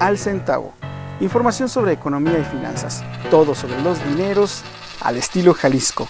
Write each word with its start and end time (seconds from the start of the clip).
al 0.00 0.18
centavo. 0.18 0.72
Información 1.20 1.68
sobre 1.68 1.92
economía 1.92 2.38
y 2.38 2.44
finanzas. 2.44 3.04
Todo 3.30 3.54
sobre 3.54 3.80
los 3.82 4.02
dineros 4.04 4.62
al 5.00 5.18
estilo 5.18 5.54
Jalisco. 5.54 6.08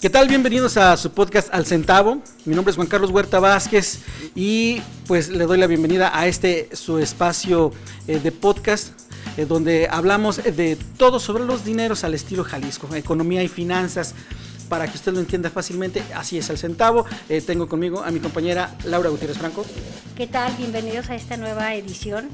¿Qué 0.00 0.10
tal? 0.10 0.28
Bienvenidos 0.28 0.76
a 0.76 0.96
su 0.98 1.12
podcast 1.12 1.48
Al 1.52 1.64
Centavo. 1.64 2.20
Mi 2.44 2.54
nombre 2.54 2.70
es 2.70 2.76
Juan 2.76 2.86
Carlos 2.86 3.10
Huerta 3.10 3.40
Vázquez 3.40 4.02
y 4.34 4.82
pues 5.06 5.30
le 5.30 5.46
doy 5.46 5.56
la 5.56 5.66
bienvenida 5.66 6.16
a 6.16 6.26
este 6.26 6.68
su 6.76 6.98
espacio 6.98 7.72
eh, 8.06 8.20
de 8.20 8.30
podcast 8.30 9.03
eh, 9.36 9.46
donde 9.46 9.88
hablamos 9.90 10.36
de 10.36 10.76
todo 10.96 11.18
sobre 11.18 11.44
los 11.44 11.64
dineros 11.64 12.04
al 12.04 12.14
estilo 12.14 12.44
Jalisco, 12.44 12.94
economía 12.94 13.42
y 13.42 13.48
finanzas. 13.48 14.14
Para 14.68 14.86
que 14.88 14.96
usted 14.96 15.12
lo 15.12 15.20
entienda 15.20 15.50
fácilmente, 15.50 16.02
así 16.14 16.38
es 16.38 16.48
al 16.48 16.56
centavo. 16.56 17.04
Eh, 17.28 17.42
tengo 17.42 17.68
conmigo 17.68 18.02
a 18.02 18.10
mi 18.10 18.18
compañera 18.18 18.74
Laura 18.84 19.10
Gutiérrez 19.10 19.36
Franco. 19.36 19.64
¿Qué 20.16 20.26
tal? 20.26 20.54
Bienvenidos 20.56 21.10
a 21.10 21.16
esta 21.16 21.36
nueva 21.36 21.74
edición 21.74 22.30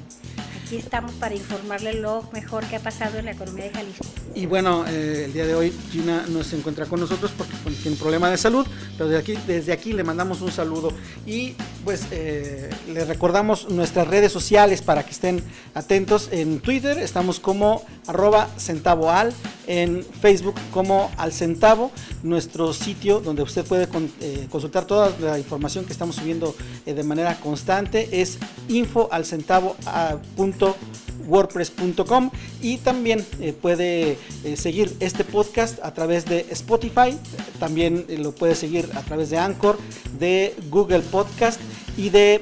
aquí 0.71 0.77
estamos 0.77 1.11
para 1.15 1.35
informarle 1.35 1.95
lo 1.95 2.23
mejor 2.33 2.65
que 2.67 2.77
ha 2.77 2.81
pasado 2.81 3.19
en 3.19 3.25
la 3.25 3.33
economía 3.33 3.65
de 3.65 3.71
Jalisco. 3.71 4.05
Y 4.37 4.47
bueno, 4.47 4.85
eh, 4.87 5.25
el 5.25 5.33
día 5.33 5.45
de 5.45 5.57
hoy 5.57 5.73
Gina 5.91 6.25
no 6.29 6.45
se 6.45 6.57
encuentra 6.57 6.87
con 6.87 7.01
nosotros 7.01 7.33
porque 7.37 7.53
tiene 7.83 7.97
problema 7.97 8.31
de 8.31 8.37
salud, 8.37 8.65
pero 8.97 9.11
desde 9.11 9.21
aquí, 9.21 9.39
desde 9.49 9.73
aquí 9.73 9.93
le 9.93 10.05
mandamos 10.05 10.41
un 10.41 10.53
saludo 10.53 10.93
y 11.27 11.55
pues 11.85 12.07
eh, 12.13 12.71
le 12.93 13.05
recordamos 13.05 13.69
nuestras 13.69 14.07
redes 14.07 14.31
sociales 14.31 14.81
para 14.81 15.05
que 15.05 15.11
estén 15.11 15.43
atentos. 15.75 16.29
En 16.31 16.61
Twitter 16.61 16.99
estamos 16.99 17.41
como 17.41 17.85
arroba 18.07 18.49
centavoal, 18.57 19.33
en 19.67 20.05
Facebook 20.05 20.55
como 20.71 21.11
al 21.17 21.33
centavo, 21.33 21.91
nuestro 22.23 22.73
sitio 22.73 23.19
donde 23.19 23.43
usted 23.43 23.65
puede 23.65 23.89
eh, 24.21 24.47
consultar 24.49 24.85
toda 24.85 25.13
la 25.21 25.37
información 25.37 25.85
que 25.85 25.93
estamos 25.93 26.15
subiendo 26.15 26.55
de 26.87 27.03
manera 27.03 27.35
constante 27.41 28.21
es 28.21 28.39
info 28.69 29.09
al 29.11 29.25
centavo 29.25 29.77
wordpress.com 31.27 32.31
y 32.61 32.79
también 32.79 33.25
eh, 33.41 33.53
puede 33.53 34.19
eh, 34.45 34.57
seguir 34.57 34.95
este 35.01 35.25
podcast 35.25 35.79
a 35.83 35.93
través 35.95 36.25
de 36.25 36.47
Spotify, 36.51 37.17
también 37.59 38.05
eh, 38.09 38.19
lo 38.19 38.33
puede 38.33 38.55
seguir 38.55 38.89
a 38.95 39.03
través 39.03 39.31
de 39.31 39.39
Anchor, 39.39 39.79
de 40.19 40.55
Google 40.71 41.01
Podcast 41.01 41.61
y 42.01 42.09
de 42.09 42.41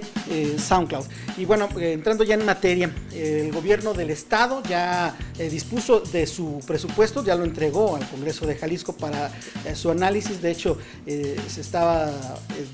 SoundCloud. 0.57 1.05
Y 1.37 1.45
bueno, 1.45 1.69
entrando 1.81 2.23
ya 2.23 2.35
en 2.35 2.45
materia, 2.45 2.93
el 3.13 3.51
gobierno 3.53 3.93
del 3.93 4.11
estado 4.11 4.63
ya 4.69 5.17
dispuso 5.51 6.01
de 6.01 6.27
su 6.27 6.61
presupuesto, 6.67 7.25
ya 7.25 7.35
lo 7.35 7.45
entregó 7.45 7.97
al 7.97 8.09
Congreso 8.09 8.47
de 8.47 8.55
Jalisco 8.55 8.93
para 8.93 9.33
su 9.75 9.91
análisis. 9.91 10.41
De 10.41 10.53
hecho, 10.53 10.79
se 11.07 11.61
estaba 11.61 12.13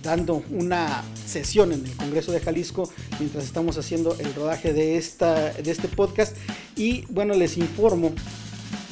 dando 0.03 0.43
una 0.51 1.05
sesión 1.27 1.73
en 1.73 1.87
el 1.87 1.97
Congreso 1.97 2.33
de 2.33 2.41
Jalisco 2.41 2.91
mientras 3.19 3.45
estamos 3.45 3.79
haciendo 3.79 4.17
el 4.19 4.35
rodaje 4.35 4.73
de, 4.73 4.97
esta, 4.98 5.53
de 5.53 5.71
este 5.71 5.89
podcast. 5.89 6.37
Y 6.77 7.07
bueno, 7.09 7.35
les 7.35 7.57
informo 7.57 8.13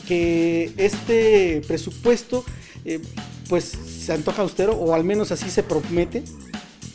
que 0.07 0.73
este 0.77 1.63
presupuesto 1.67 2.45
eh, 2.85 3.01
pues 3.49 3.65
se 3.65 4.13
antoja 4.13 4.43
austero 4.43 4.73
o 4.73 4.95
al 4.95 5.05
menos 5.05 5.31
así 5.33 5.51
se 5.51 5.63
promete. 5.63 6.25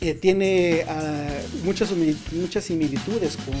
Eh, 0.00 0.14
tiene 0.14 0.84
ah, 0.88 1.28
muchas, 1.64 1.90
muchas 2.32 2.64
similitudes 2.64 3.36
con 3.36 3.56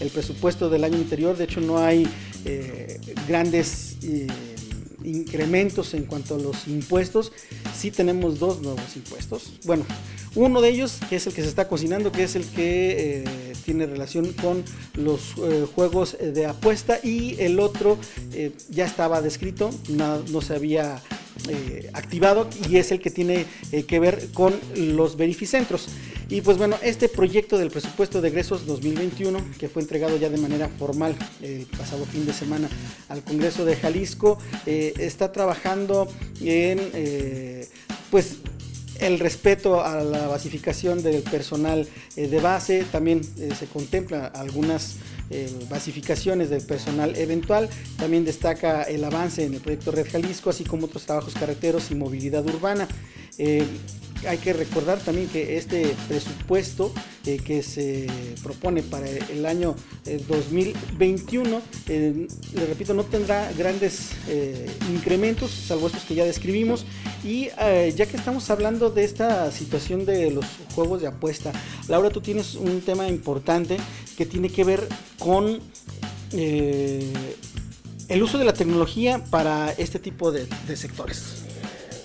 el 0.00 0.10
presupuesto 0.10 0.68
del 0.68 0.84
año 0.84 0.96
anterior. 0.96 1.36
De 1.36 1.44
hecho, 1.44 1.60
no 1.60 1.78
hay 1.78 2.06
eh, 2.44 3.00
grandes 3.28 3.96
incrementos 5.04 5.94
en 5.94 6.04
cuanto 6.04 6.34
a 6.34 6.38
los 6.38 6.66
impuestos. 6.66 7.32
Sí 7.76 7.90
tenemos 7.90 8.38
dos 8.38 8.60
nuevos 8.62 8.96
impuestos. 8.96 9.52
Bueno, 9.64 9.84
uno 10.34 10.60
de 10.60 10.68
ellos, 10.68 10.98
que 11.08 11.16
es 11.16 11.26
el 11.26 11.32
que 11.32 11.42
se 11.42 11.48
está 11.48 11.68
cocinando, 11.68 12.12
que 12.12 12.22
es 12.22 12.36
el 12.36 12.44
que 12.44 13.22
eh, 13.22 13.24
tiene 13.64 13.86
relación 13.86 14.32
con 14.34 14.62
los 14.94 15.34
eh, 15.38 15.66
juegos 15.74 16.16
de 16.20 16.46
apuesta 16.46 17.00
y 17.02 17.36
el 17.40 17.58
otro 17.58 17.98
eh, 18.32 18.52
ya 18.68 18.84
estaba 18.84 19.22
descrito, 19.22 19.70
no, 19.88 20.40
se 20.40 20.54
había 20.54 21.02
activado 21.92 22.48
y 22.68 22.76
es 22.76 22.92
el 22.92 23.00
que 23.00 23.10
tiene 23.10 23.46
que 23.86 23.98
ver 23.98 24.28
con 24.32 24.54
los 24.74 25.16
verificentros. 25.16 25.88
Y 26.28 26.42
pues 26.42 26.58
bueno, 26.58 26.76
este 26.82 27.08
proyecto 27.08 27.58
del 27.58 27.70
presupuesto 27.70 28.20
de 28.20 28.28
egresos 28.28 28.66
2021, 28.66 29.40
que 29.58 29.68
fue 29.68 29.82
entregado 29.82 30.16
ya 30.16 30.28
de 30.28 30.38
manera 30.38 30.68
formal 30.68 31.16
el 31.42 31.66
pasado 31.66 32.04
fin 32.04 32.24
de 32.24 32.32
semana 32.32 32.68
al 33.08 33.24
Congreso 33.24 33.64
de 33.64 33.76
Jalisco, 33.76 34.38
está 34.66 35.32
trabajando 35.32 36.06
en 36.40 36.78
pues 38.10 38.36
el 39.00 39.18
respeto 39.18 39.82
a 39.82 40.02
la 40.04 40.26
basificación 40.26 41.02
del 41.02 41.22
personal 41.22 41.88
eh, 42.16 42.28
de 42.28 42.40
base, 42.40 42.84
también 42.92 43.22
eh, 43.38 43.50
se 43.58 43.66
contempla 43.66 44.26
algunas 44.26 44.96
eh, 45.30 45.50
basificaciones 45.70 46.50
del 46.50 46.62
personal 46.62 47.16
eventual, 47.16 47.68
también 47.96 48.24
destaca 48.24 48.82
el 48.82 49.04
avance 49.04 49.44
en 49.44 49.54
el 49.54 49.60
proyecto 49.60 49.90
Red 49.90 50.10
Jalisco, 50.10 50.50
así 50.50 50.64
como 50.64 50.86
otros 50.86 51.06
trabajos 51.06 51.34
carreteros 51.34 51.90
y 51.90 51.94
movilidad 51.94 52.44
urbana 52.44 52.88
hay 54.26 54.38
que 54.38 54.52
recordar 54.52 54.98
también 54.98 55.28
que 55.28 55.56
este 55.56 55.94
presupuesto 56.08 56.92
eh, 57.26 57.38
que 57.38 57.62
se 57.62 58.06
propone 58.42 58.82
para 58.82 59.06
el 59.08 59.46
año 59.46 59.74
2021, 60.28 61.56
eh, 61.56 61.60
eh, 61.88 62.26
le 62.54 62.66
repito, 62.66 62.94
no 62.94 63.04
tendrá 63.04 63.52
grandes 63.52 64.10
incrementos, 64.90 65.50
salvo 65.50 65.88
estos 65.88 66.04
que 66.04 66.14
ya 66.14 66.24
describimos. 66.24 66.84
Y 67.24 67.48
ya 67.48 68.06
que 68.06 68.16
estamos 68.16 68.48
hablando 68.50 68.90
de 68.90 69.04
esta 69.04 69.50
situación 69.52 70.06
de 70.06 70.30
los 70.30 70.46
juegos 70.74 71.02
de 71.02 71.08
apuesta, 71.08 71.52
Laura, 71.88 72.10
tú 72.10 72.20
tienes 72.20 72.54
un 72.54 72.80
tema 72.80 73.08
importante 73.08 73.76
que 74.16 74.24
tiene 74.24 74.48
que 74.48 74.64
ver 74.64 74.88
con 75.18 75.60
el 76.32 78.22
uso 78.22 78.38
de 78.38 78.44
la 78.44 78.54
tecnología 78.54 79.22
para 79.30 79.72
este 79.72 79.98
tipo 79.98 80.32
de 80.32 80.46
sectores. 80.76 81.39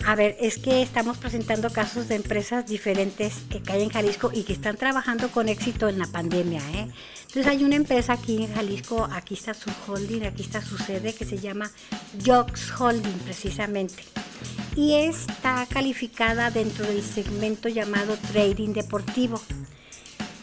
A 0.07 0.13
ver, 0.13 0.37
es 0.39 0.59
que 0.59 0.83
estamos 0.83 1.17
presentando 1.17 1.71
casos 1.71 2.07
de 2.07 2.13
empresas 2.13 2.67
diferentes 2.67 3.37
que 3.49 3.59
caen 3.59 3.81
en 3.81 3.89
Jalisco 3.89 4.29
y 4.31 4.43
que 4.43 4.53
están 4.53 4.77
trabajando 4.77 5.31
con 5.31 5.49
éxito 5.49 5.89
en 5.89 5.97
la 5.97 6.05
pandemia. 6.05 6.61
¿eh? 6.75 6.87
Entonces 7.21 7.47
hay 7.47 7.63
una 7.63 7.75
empresa 7.75 8.13
aquí 8.13 8.43
en 8.43 8.53
Jalisco, 8.53 9.07
aquí 9.11 9.33
está 9.33 9.55
su 9.55 9.71
holding, 9.87 10.21
aquí 10.21 10.43
está 10.43 10.61
su 10.61 10.77
sede, 10.77 11.15
que 11.15 11.25
se 11.25 11.39
llama 11.39 11.71
Jox 12.23 12.79
Holding 12.79 13.17
precisamente. 13.23 14.03
Y 14.75 14.93
está 14.93 15.65
calificada 15.67 16.51
dentro 16.51 16.85
del 16.85 17.01
segmento 17.01 17.67
llamado 17.67 18.15
trading 18.31 18.73
deportivo. 18.73 19.41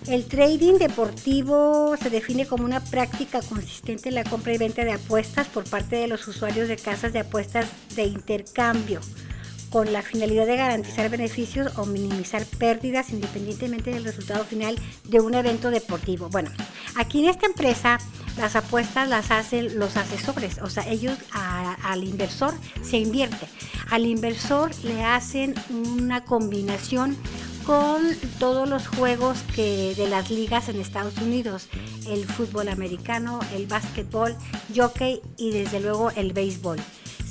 El 0.08 0.24
trading 0.24 0.78
deportivo 0.78 1.96
se 2.02 2.10
define 2.10 2.46
como 2.46 2.64
una 2.64 2.82
práctica 2.82 3.40
consistente 3.40 4.08
en 4.08 4.16
la 4.16 4.24
compra 4.24 4.54
y 4.54 4.58
venta 4.58 4.84
de 4.84 4.94
apuestas 4.94 5.46
por 5.46 5.62
parte 5.70 5.94
de 5.94 6.08
los 6.08 6.26
usuarios 6.26 6.66
de 6.66 6.76
casas 6.76 7.12
de 7.12 7.20
apuestas 7.20 7.68
de 7.94 8.06
intercambio 8.06 9.00
con 9.72 9.92
la 9.92 10.02
finalidad 10.02 10.46
de 10.46 10.56
garantizar 10.56 11.08
beneficios 11.08 11.78
o 11.78 11.86
minimizar 11.86 12.44
pérdidas 12.44 13.10
independientemente 13.10 13.90
del 13.90 14.04
resultado 14.04 14.44
final 14.44 14.76
de 15.04 15.20
un 15.20 15.34
evento 15.34 15.70
deportivo. 15.70 16.28
Bueno, 16.28 16.50
aquí 16.94 17.20
en 17.24 17.30
esta 17.30 17.46
empresa 17.46 17.98
las 18.36 18.54
apuestas 18.54 19.08
las 19.08 19.30
hacen 19.30 19.78
los 19.78 19.96
asesores, 19.96 20.58
o 20.58 20.68
sea, 20.68 20.86
ellos 20.88 21.16
al 21.32 22.04
inversor 22.04 22.52
se 22.82 22.98
invierte. 22.98 23.46
Al 23.90 24.04
inversor 24.04 24.70
le 24.84 25.02
hacen 25.04 25.54
una 25.70 26.24
combinación 26.24 27.16
con 27.64 28.02
todos 28.38 28.68
los 28.68 28.88
juegos 28.88 29.38
que 29.54 29.94
de 29.96 30.08
las 30.08 30.30
ligas 30.30 30.68
en 30.68 30.80
Estados 30.80 31.16
Unidos, 31.18 31.68
el 32.08 32.24
fútbol 32.26 32.68
americano, 32.68 33.40
el 33.54 33.66
básquetbol, 33.66 34.36
jockey 34.74 35.20
y 35.38 35.52
desde 35.52 35.80
luego 35.80 36.10
el 36.10 36.32
béisbol 36.32 36.78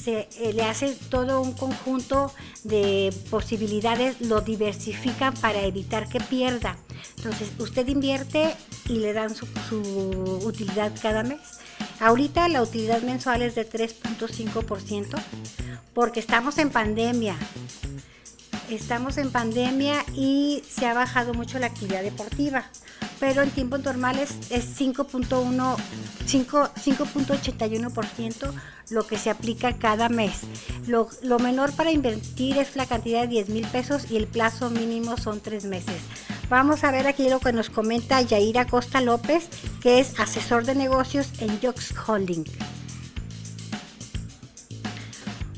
se 0.03 0.27
eh, 0.39 0.53
le 0.53 0.63
hace 0.63 0.95
todo 1.09 1.41
un 1.41 1.53
conjunto 1.53 2.33
de 2.63 3.13
posibilidades, 3.29 4.21
lo 4.21 4.41
diversifican 4.41 5.33
para 5.35 5.61
evitar 5.61 6.09
que 6.09 6.19
pierda. 6.19 6.77
Entonces, 7.17 7.49
usted 7.59 7.87
invierte 7.87 8.55
y 8.87 8.97
le 8.97 9.13
dan 9.13 9.35
su, 9.35 9.45
utilidad 10.43 10.91
cada 11.01 11.23
mes. 11.23 11.39
Ahorita 11.99 12.47
la 12.47 12.63
utilidad 12.63 13.01
mensual 13.01 13.41
es 13.43 13.55
de 13.55 13.69
3.5% 13.69 15.21
porque 15.93 16.19
estamos 16.19 16.57
en 16.57 16.69
pandemia. 16.69 17.35
Estamos 18.71 19.17
en 19.17 19.31
pandemia 19.31 20.03
y 20.15 20.63
se 20.67 20.87
ha 20.87 20.93
bajado 20.93 21.33
mucho 21.33 21.59
la 21.59 21.67
actividad 21.67 22.03
deportiva 22.03 22.65
pero 23.21 23.41
en 23.43 23.51
tiempos 23.51 23.83
normales 23.83 24.33
es 24.49 24.81
5.1, 24.81 25.77
5.81% 26.25 28.51
lo 28.89 29.05
que 29.05 29.19
se 29.19 29.29
aplica 29.29 29.77
cada 29.77 30.09
mes. 30.09 30.39
Lo, 30.87 31.07
menor 31.37 31.71
para 31.73 31.91
invertir 31.91 32.57
es 32.57 32.75
la 32.75 32.87
cantidad 32.87 33.21
de 33.21 33.27
10 33.27 33.49
mil 33.49 33.67
pesos 33.67 34.09
y 34.09 34.17
el 34.17 34.25
plazo 34.25 34.71
mínimo 34.71 35.17
son 35.17 35.39
tres 35.39 35.65
meses. 35.65 36.01
Vamos 36.49 36.83
a 36.83 36.89
ver 36.89 37.05
aquí 37.05 37.29
lo 37.29 37.39
que 37.39 37.53
nos 37.53 37.69
comenta 37.69 38.23
Yaira 38.23 38.65
Costa 38.65 39.01
López, 39.01 39.49
que 39.81 39.99
es 39.99 40.19
asesor 40.19 40.65
de 40.65 40.73
negocios 40.73 41.29
en 41.39 41.61
Jox 41.61 41.93
Holding. 42.07 42.45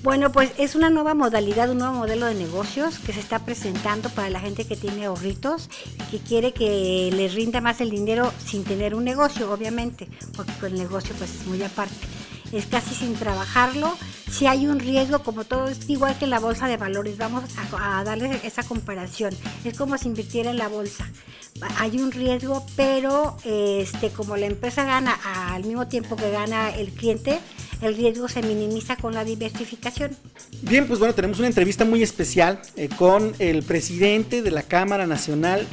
Bueno, 0.03 0.33
pues 0.33 0.51
es 0.57 0.75
una 0.75 0.89
nueva 0.89 1.13
modalidad, 1.13 1.69
un 1.69 1.77
nuevo 1.77 1.94
modelo 1.94 2.25
de 2.25 2.35
negocios 2.35 3.00
que 3.00 3.13
se 3.13 3.21
está 3.21 3.39
presentando 3.39 4.09
para 4.09 4.29
la 4.29 4.41
gente 4.41 4.65
que 4.65 4.75
tiene 4.75 5.05
ahorritos 5.05 5.69
y 5.97 6.11
que 6.11 6.19
quiere 6.19 6.51
que 6.51 7.09
les 7.13 7.33
rinda 7.33 7.61
más 7.61 7.79
el 7.79 7.89
dinero 7.89 8.33
sin 8.45 8.65
tener 8.65 8.95
un 8.95 9.05
negocio, 9.05 9.50
obviamente, 9.50 10.09
porque 10.35 10.65
el 10.65 10.75
negocio 10.75 11.15
pues 11.17 11.33
es 11.33 11.47
muy 11.47 11.63
aparte. 11.63 11.95
Es 12.51 12.65
casi 12.65 12.94
sin 12.94 13.15
trabajarlo. 13.15 13.95
Si 14.29 14.45
hay 14.45 14.67
un 14.67 14.79
riesgo, 14.79 15.19
como 15.19 15.45
todo 15.45 15.69
es 15.69 15.89
igual 15.89 16.17
que 16.17 16.27
la 16.27 16.41
bolsa 16.41 16.67
de 16.67 16.75
valores, 16.75 17.17
vamos 17.17 17.45
a, 17.71 18.00
a 18.00 18.03
darles 18.03 18.44
esa 18.44 18.63
comparación. 18.63 19.33
Es 19.63 19.77
como 19.77 19.97
si 19.97 20.09
invirtiera 20.09 20.51
en 20.51 20.57
la 20.57 20.67
bolsa 20.67 21.07
hay 21.77 22.00
un 22.00 22.11
riesgo, 22.11 22.65
pero 22.75 23.38
este, 23.44 24.09
como 24.09 24.38
la 24.38 24.45
empresa 24.45 24.83
gana 24.83 25.17
al 25.53 25.63
mismo 25.63 25.88
tiempo 25.88 26.15
que 26.15 26.31
gana 26.31 26.69
el 26.71 26.91
cliente, 26.91 27.39
el 27.85 27.95
riesgo 27.95 28.27
se 28.27 28.41
minimiza 28.41 28.95
con 28.95 29.13
la 29.13 29.24
diversificación. 29.24 30.12
Bien, 30.62 30.88
pues 30.88 31.00
bueno, 31.00 31.13
tenemos 31.13 31.39
una 31.39 31.47
entrevista 31.47 31.85
muy 31.85 32.03
especial 32.03 32.62
eh, 32.75 32.89
con 32.97 33.33
el 33.39 33.63
presidente 33.63 34.41
de 34.41 34.51
la 34.51 34.63
Cámara 34.63 35.07
Nacional 35.07 35.68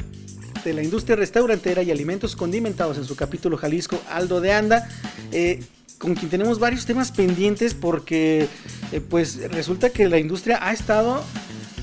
de 0.63 0.73
la 0.73 0.83
Industria 0.83 1.15
Restaurantera 1.15 1.81
y 1.83 1.91
Alimentos 1.91 2.35
Condimentados 2.35 2.97
en 2.97 3.05
su 3.05 3.15
capítulo 3.15 3.57
Jalisco, 3.57 3.99
Aldo 4.09 4.41
de 4.41 4.53
Anda. 4.53 4.87
Eh, 5.31 5.63
con 6.01 6.15
quien 6.15 6.31
tenemos 6.31 6.57
varios 6.57 6.85
temas 6.85 7.11
pendientes 7.11 7.75
porque 7.75 8.47
eh, 8.91 9.01
pues 9.01 9.51
resulta 9.51 9.91
que 9.91 10.09
la 10.09 10.17
industria 10.17 10.57
ha 10.59 10.73
estado, 10.73 11.23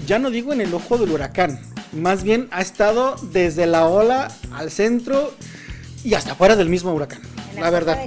ya 0.06 0.18
no 0.18 0.30
digo 0.30 0.52
en 0.52 0.60
el 0.60 0.74
ojo 0.74 0.98
del 0.98 1.10
huracán, 1.12 1.60
más 1.92 2.24
bien 2.24 2.48
ha 2.50 2.60
estado 2.60 3.14
desde 3.32 3.66
la 3.66 3.86
ola 3.86 4.28
al 4.52 4.72
centro 4.72 5.32
y 6.02 6.14
hasta 6.14 6.34
fuera 6.34 6.56
del 6.56 6.68
mismo 6.68 6.92
huracán. 6.92 7.37
La, 7.60 7.70
verdad. 7.70 7.98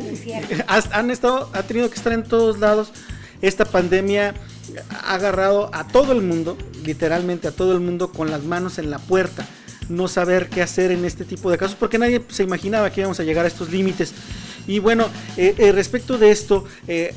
Han 0.92 1.12
estado, 1.12 1.50
ha 1.54 1.64
tenido 1.64 1.90
que 1.90 1.96
estar 1.96 2.14
en 2.14 2.24
todos 2.24 2.60
lados. 2.60 2.92
Esta 3.42 3.66
pandemia 3.66 4.36
ha 4.90 5.16
agarrado 5.16 5.70
a 5.74 5.88
todo 5.88 6.12
el 6.12 6.22
mundo, 6.22 6.58
literalmente 6.86 7.48
a 7.48 7.52
todo 7.52 7.74
el 7.74 7.80
mundo, 7.80 8.12
con 8.12 8.30
las 8.30 8.44
manos 8.44 8.78
en 8.78 8.90
la 8.90 9.00
puerta. 9.00 9.48
No 9.90 10.08
saber 10.08 10.48
qué 10.50 10.62
hacer 10.62 10.92
en 10.92 11.06
este 11.06 11.26
tipo 11.26 11.52
de 11.52 11.58
casos, 11.58 11.76
porque 11.78 11.98
nadie 11.98 12.22
se 12.30 12.44
imaginaba 12.44 12.92
que 12.92 13.02
íbamos 13.02 13.20
a 13.20 13.24
llegar 13.24 13.46
a 13.46 13.48
estos 13.48 13.72
límites. 13.72 14.14
Y 14.68 14.80
bueno, 14.80 15.08
eh, 15.38 15.56
eh, 15.58 15.72
respecto 15.72 16.18
de 16.18 16.32
esto, 16.32 16.66
eh, 16.88 17.14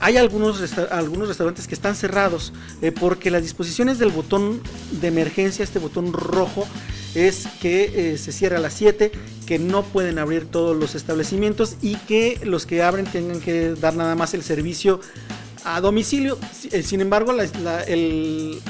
hay 0.00 0.16
algunos, 0.16 0.60
algunos 0.90 1.28
restaurantes 1.28 1.66
que 1.66 1.74
están 1.74 1.94
cerrados 1.94 2.52
porque 3.00 3.30
las 3.30 3.42
disposiciones 3.42 3.98
del 3.98 4.10
botón 4.10 4.60
de 4.90 5.08
emergencia, 5.08 5.62
este 5.62 5.78
botón 5.78 6.12
rojo, 6.12 6.66
es 7.16 7.48
que 7.62 8.12
eh, 8.12 8.18
se 8.18 8.30
cierra 8.30 8.58
a 8.58 8.60
las 8.60 8.74
7, 8.74 9.10
que 9.46 9.58
no 9.58 9.82
pueden 9.82 10.18
abrir 10.18 10.46
todos 10.46 10.76
los 10.76 10.94
establecimientos 10.94 11.76
y 11.80 11.96
que 11.96 12.38
los 12.44 12.66
que 12.66 12.82
abren 12.82 13.06
tengan 13.06 13.40
que 13.40 13.70
dar 13.70 13.94
nada 13.94 14.14
más 14.14 14.34
el 14.34 14.42
servicio 14.42 15.00
a 15.64 15.80
domicilio. 15.80 16.38
Eh, 16.70 16.82
sin 16.82 17.00
embargo, 17.00 17.32
el, 17.86 18.60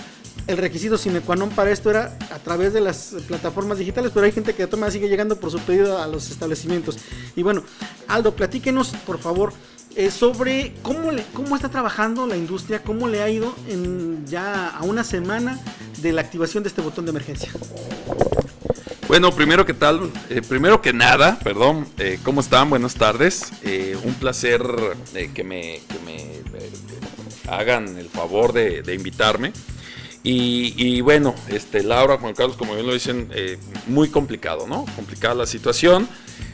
requisito 0.46 0.96
sine 0.96 1.20
qua 1.26 1.34
non 1.34 1.50
para 1.50 1.74
esto 1.74 1.90
era 1.90 2.14
a 2.30 2.38
través 2.38 2.72
de 2.72 2.80
las 2.80 3.18
plataformas 3.26 3.78
digitales, 3.78 4.12
pero 4.14 4.26
hay 4.26 4.32
gente 4.32 4.54
que 4.54 4.68
toma 4.68 4.90
sigue 4.92 5.08
llegando 5.08 5.34
por 5.40 5.50
su 5.50 5.58
pedido 5.58 5.98
a 5.98 6.06
los 6.06 6.30
establecimientos. 6.30 6.98
Y 7.34 7.42
bueno, 7.42 7.64
Aldo, 8.06 8.36
platíquenos 8.36 8.94
por 9.04 9.18
favor 9.18 9.52
eh, 9.98 10.10
sobre 10.10 10.74
cómo, 10.82 11.10
cómo 11.32 11.56
está 11.56 11.70
trabajando 11.70 12.26
la 12.26 12.36
industria, 12.36 12.82
cómo 12.82 13.08
le 13.08 13.22
ha 13.22 13.30
ido 13.30 13.54
ya 14.26 14.68
a 14.68 14.82
una 14.82 15.02
semana 15.02 15.58
de 16.02 16.12
la 16.12 16.20
activación 16.20 16.62
de 16.62 16.68
este 16.68 16.82
botón 16.82 17.06
de 17.06 17.12
emergencia. 17.12 17.50
Bueno, 19.08 19.32
primero 19.32 19.64
que 19.64 19.72
tal, 19.72 20.10
eh, 20.28 20.42
primero 20.46 20.82
que 20.82 20.92
nada, 20.92 21.38
perdón, 21.42 21.86
eh, 21.96 22.18
¿cómo 22.22 22.42
están? 22.42 22.68
Buenas 22.68 22.94
tardes. 22.96 23.50
un 24.04 24.12
placer 24.14 24.62
que 25.32 25.42
me, 25.42 25.80
que 25.88 25.98
me 26.04 26.42
hagan 27.48 27.96
el 27.96 28.10
favor 28.10 28.52
de, 28.52 28.94
invitarme. 28.94 29.54
Y, 30.22 30.74
y, 30.76 31.00
bueno, 31.00 31.34
este, 31.48 31.82
Laura, 31.82 32.18
Juan 32.18 32.34
Carlos, 32.34 32.58
como 32.58 32.74
bien 32.74 32.86
lo 32.86 32.92
dicen, 32.92 33.30
muy 33.86 34.10
complicado, 34.10 34.66
¿no? 34.66 34.84
Complicada 34.94 35.34
la 35.34 35.46
situación. 35.46 36.06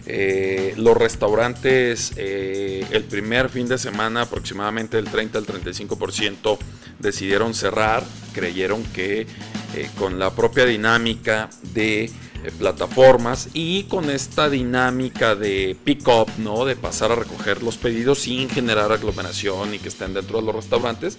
Eh, 0.06 0.75
los 0.78 0.96
restaurantes 0.96 2.12
eh, 2.16 2.84
el 2.90 3.04
primer 3.04 3.49
fin 3.49 3.69
de 3.69 3.78
semana 3.78 4.22
aproximadamente 4.22 4.99
el 4.99 5.04
30 5.04 5.38
al 5.38 5.46
35% 5.46 6.58
decidieron 6.99 7.54
cerrar, 7.54 8.02
creyeron 8.32 8.82
que 8.82 9.28
eh, 9.75 9.90
con 9.96 10.19
la 10.19 10.34
propia 10.34 10.64
dinámica 10.66 11.50
de 11.72 12.10
plataformas 12.58 13.50
y 13.54 13.84
con 13.84 14.10
esta 14.10 14.50
dinámica 14.50 15.37
de 15.37 15.76
pick-up, 15.84 16.26
¿no? 16.38 16.64
de 16.64 16.75
pasar 16.75 17.12
a 17.12 17.14
recoger 17.14 17.62
los 17.62 17.76
pedidos 17.76 18.22
sin 18.22 18.50
generar 18.50 18.90
aglomeración 18.90 19.72
y 19.75 19.78
que 19.78 19.88
estén 19.88 20.14
dentro 20.14 20.40
de 20.40 20.46
los 20.46 20.56
restaurantes, 20.56 21.19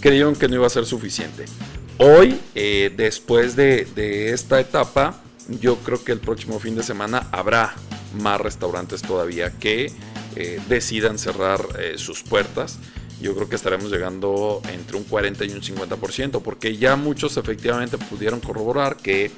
creyeron 0.00 0.36
que 0.36 0.48
no 0.48 0.56
iba 0.56 0.66
a 0.66 0.70
ser 0.70 0.84
suficiente. 0.84 1.46
Hoy, 1.96 2.38
después 2.54 3.56
de, 3.56 3.86
de 3.94 4.32
esta 4.34 4.60
etapa, 4.60 5.22
yo 5.48 5.76
creo 5.76 6.04
que 6.04 6.12
el 6.12 6.20
próximo 6.20 6.60
fin 6.60 6.76
de 6.76 6.82
semana 6.82 7.26
habrá 7.32 7.74
más 8.14 8.40
restaurantes 8.40 9.02
todavía 9.02 9.50
que 9.50 9.92
eh, 10.36 10.60
decidan 10.68 11.18
cerrar 11.18 11.60
eh, 11.78 11.94
sus 11.96 12.22
puertas. 12.22 12.78
Yo 13.20 13.34
creo 13.34 13.48
que 13.48 13.56
estaremos 13.56 13.90
llegando 13.90 14.62
entre 14.72 14.96
un 14.96 15.04
40 15.04 15.44
y 15.44 15.50
un 15.50 15.60
50%, 15.60 16.40
porque 16.42 16.76
ya 16.76 16.96
muchos 16.96 17.36
efectivamente 17.36 17.98
pudieron 17.98 18.40
corroborar 18.40 18.96
que 18.96 19.30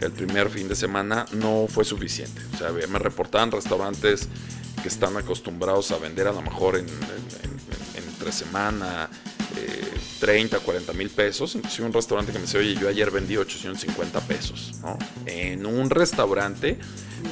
el 0.00 0.12
primer 0.12 0.50
fin 0.50 0.68
de 0.68 0.76
semana 0.76 1.24
no 1.32 1.66
fue 1.68 1.84
suficiente. 1.84 2.42
O 2.54 2.58
sea, 2.58 2.70
me 2.88 2.98
reportaban 2.98 3.50
restaurantes 3.50 4.28
que 4.82 4.88
están 4.88 5.16
acostumbrados 5.16 5.90
a 5.92 5.98
vender 5.98 6.26
a 6.26 6.32
lo 6.32 6.42
mejor 6.42 6.76
en, 6.76 6.86
entre 7.96 8.32
semana 8.32 9.08
30, 10.20 10.58
40 10.58 10.92
mil 10.92 11.10
pesos. 11.10 11.54
Inclusive 11.54 11.86
un 11.86 11.92
restaurante 11.92 12.32
que 12.32 12.38
me 12.38 12.44
dice, 12.44 12.58
oye, 12.58 12.74
yo 12.74 12.88
ayer 12.88 13.10
vendí 13.10 13.36
850 13.36 14.20
pesos, 14.20 14.72
En 15.26 15.66
un 15.66 15.90
restaurante 15.90 16.78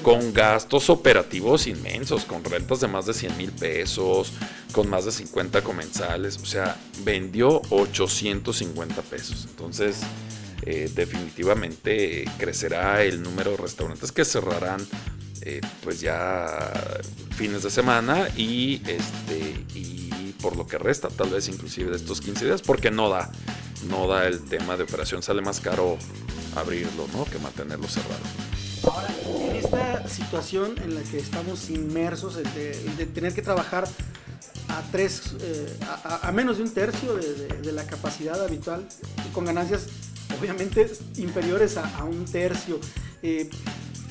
con 0.03 0.33
gastos 0.33 0.89
operativos 0.91 1.67
inmensos, 1.67 2.25
con 2.25 2.43
rentas 2.45 2.81
de 2.81 2.89
más 2.89 3.07
de 3.07 3.15
100 3.15 3.37
mil 3.37 3.53
pesos, 3.53 4.33
con 4.73 4.89
más 4.89 5.05
de 5.05 5.13
50 5.13 5.63
comensales, 5.63 6.39
o 6.39 6.47
sea, 6.47 6.77
vendió 7.05 7.61
850 7.71 9.03
pesos. 9.03 9.47
Entonces, 9.51 9.99
eh, 10.65 10.91
definitivamente 10.95 12.25
crecerá 12.39 13.03
el 13.03 13.23
número 13.23 13.53
de 13.53 13.57
restaurantes 13.59 14.13
que 14.13 14.25
cerrarán 14.25 14.81
eh, 15.45 15.61
pues 15.83 16.01
ya 16.01 17.01
fines 17.35 17.65
de 17.65 17.71
semana 17.71 18.29
y 18.37 18.81
este 18.87 19.57
y 19.75 20.12
por 20.43 20.57
lo 20.57 20.67
que 20.67 20.77
resta 20.77 21.09
tal 21.09 21.31
vez 21.31 21.49
inclusive 21.49 21.91
de 21.91 21.97
estos 21.97 22.21
15 22.21 22.45
días 22.45 22.63
porque 22.63 22.91
no 22.91 23.09
da 23.09 23.31
no 23.89 24.07
da 24.07 24.27
el 24.27 24.41
tema 24.45 24.77
de 24.77 24.83
operación 24.83 25.23
sale 25.23 25.41
más 25.41 25.61
caro 25.61 25.97
abrirlo 26.57 27.07
no 27.15 27.25
que 27.25 27.39
mantenerlo 27.39 27.89
cerrado 27.89 28.21
Ahora, 28.85 29.09
en 29.27 29.57
esta 29.57 30.09
situación 30.09 30.75
en 30.83 30.97
la 30.97 31.03
que 31.03 31.19
estamos 31.19 31.71
inmersos, 31.71 32.35
de, 32.35 33.07
tener 33.15 33.33
que 33.33 33.43
trabajar 33.43 33.89
a 34.69 34.83
tres, 34.91 35.35
eh, 35.41 35.77
a, 36.05 36.33
menos 36.33 36.57
de 36.57 36.65
un 36.65 36.71
tercio 36.71 37.15
de, 37.15 37.73
la 37.73 37.87
capacidad 37.87 38.43
habitual, 38.43 38.87
con 39.33 39.45
ganancias 39.45 39.87
obviamente 40.39 40.91
inferiores 41.17 41.77
a, 41.77 42.05
un 42.05 42.25
tercio. 42.25 42.81
Eh, 43.23 43.49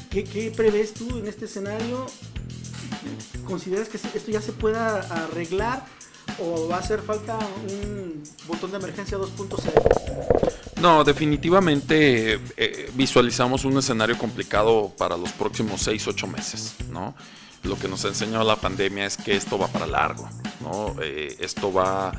¿qué, 0.09 0.53
prevés 0.55 0.93
tú 0.93 1.17
en 1.17 1.27
este 1.27 1.45
escenario? 1.45 2.05
¿Consideras 3.45 3.89
que 3.89 3.97
esto 3.97 4.31
ya 4.31 4.41
se 4.41 4.53
pueda 4.53 5.01
arreglar 5.25 5.85
o 6.39 6.67
va 6.67 6.77
a 6.77 6.79
hacer 6.79 7.01
falta 7.01 7.37
un 7.37 8.23
botón 8.47 8.71
de 8.71 8.77
emergencia 8.77 9.17
2.0? 9.17 10.51
No, 10.81 11.03
definitivamente 11.03 12.39
eh, 12.57 12.91
visualizamos 12.95 13.65
un 13.65 13.77
escenario 13.77 14.17
complicado 14.17 14.91
para 14.97 15.15
los 15.15 15.31
próximos 15.31 15.87
6-8 15.87 16.27
meses, 16.27 16.75
¿no? 16.89 17.13
Lo 17.63 17.77
que 17.77 17.87
nos 17.87 18.03
ha 18.05 18.07
enseñado 18.07 18.43
la 18.43 18.55
pandemia 18.55 19.05
es 19.05 19.15
que 19.15 19.35
esto 19.35 19.59
va 19.59 19.67
para 19.67 19.85
largo, 19.85 20.27
¿no? 20.61 20.95
Eh, 20.99 21.37
esto 21.39 21.71
va, 21.71 22.11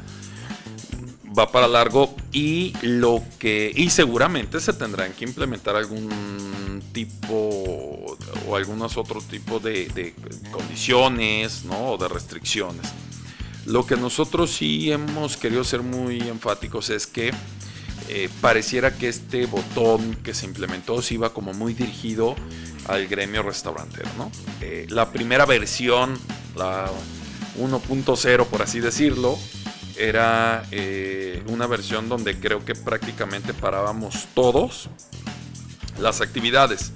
va 1.36 1.50
para 1.50 1.66
largo 1.66 2.14
y 2.30 2.72
lo 2.82 3.20
que 3.40 3.72
y 3.74 3.90
seguramente 3.90 4.60
se 4.60 4.72
tendrán 4.72 5.12
que 5.12 5.24
implementar 5.24 5.74
algún 5.74 6.80
tipo 6.92 7.34
o 8.48 8.56
algunos 8.56 8.96
otros 8.96 9.24
tipos 9.24 9.60
de, 9.62 9.88
de 9.88 10.14
condiciones, 10.52 11.64
¿no? 11.64 11.92
O 11.92 11.98
de 11.98 12.06
restricciones. 12.06 12.92
Lo 13.66 13.86
que 13.86 13.96
nosotros 13.96 14.50
sí 14.50 14.90
hemos 14.90 15.36
querido 15.36 15.62
ser 15.64 15.82
muy 15.82 16.20
enfáticos 16.20 16.90
es 16.90 17.06
que 17.06 17.32
eh, 18.08 18.28
pareciera 18.40 18.94
que 18.94 19.08
este 19.08 19.46
botón 19.46 20.16
que 20.16 20.34
se 20.34 20.46
implementó 20.46 21.00
se 21.00 21.14
iba 21.14 21.32
como 21.32 21.54
muy 21.54 21.72
dirigido 21.72 22.34
al 22.88 23.06
gremio 23.06 23.42
restaurantero. 23.42 24.08
¿no? 24.18 24.30
Eh, 24.60 24.86
la 24.90 25.12
primera 25.12 25.46
versión, 25.46 26.18
la 26.56 26.90
1.0 27.58 28.46
por 28.46 28.62
así 28.62 28.80
decirlo, 28.80 29.38
era 29.96 30.64
eh, 30.72 31.42
una 31.46 31.66
versión 31.66 32.08
donde 32.08 32.38
creo 32.40 32.64
que 32.64 32.74
prácticamente 32.74 33.54
parábamos 33.54 34.26
todos 34.34 34.88
las 36.00 36.20
actividades. 36.20 36.92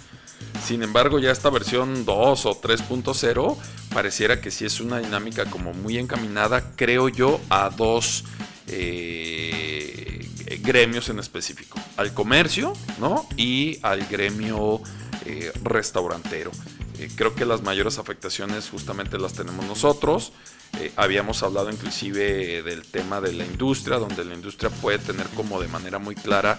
Sin 0.65 0.83
embargo, 0.83 1.19
ya 1.21 1.31
esta 1.31 1.51
versión 1.51 2.05
2 2.05 2.47
o 2.47 2.61
3.0 2.61 3.57
pareciera 3.97 4.43
que 4.43 4.51
sí 4.51 4.67
es 4.67 4.81
una 4.81 4.99
dinámica 4.99 5.47
como 5.47 5.73
muy 5.73 5.97
encaminada, 5.97 6.75
creo 6.77 7.09
yo, 7.09 7.41
a 7.49 7.71
dos 7.71 8.25
eh, 8.67 10.29
gremios 10.61 11.09
en 11.09 11.19
específico, 11.19 11.81
al 11.97 12.13
comercio 12.13 12.75
¿no? 13.01 13.27
y 13.39 13.79
al 13.81 14.05
gremio 14.05 14.83
eh, 15.25 15.51
restaurantero. 15.63 16.51
Eh, 16.99 17.09
creo 17.17 17.35
que 17.35 17.47
las 17.47 17.63
mayores 17.63 17.97
afectaciones 17.99 18.69
justamente 18.69 19.17
las 19.17 19.33
tenemos 19.33 19.65
nosotros. 19.65 20.35
Eh, 20.79 20.93
habíamos 20.97 21.43
hablado 21.43 21.71
inclusive 21.71 22.63
del 22.63 22.83
tema 22.83 23.21
de 23.21 23.33
la 23.33 23.45
industria, 23.45 23.99
donde 23.99 24.25
la 24.25 24.35
industria 24.35 24.71
puede 24.71 24.99
tener 24.99 25.27
como 25.29 25.61
de 25.61 25.69
manera 25.69 25.99
muy 25.99 26.15
clara, 26.15 26.57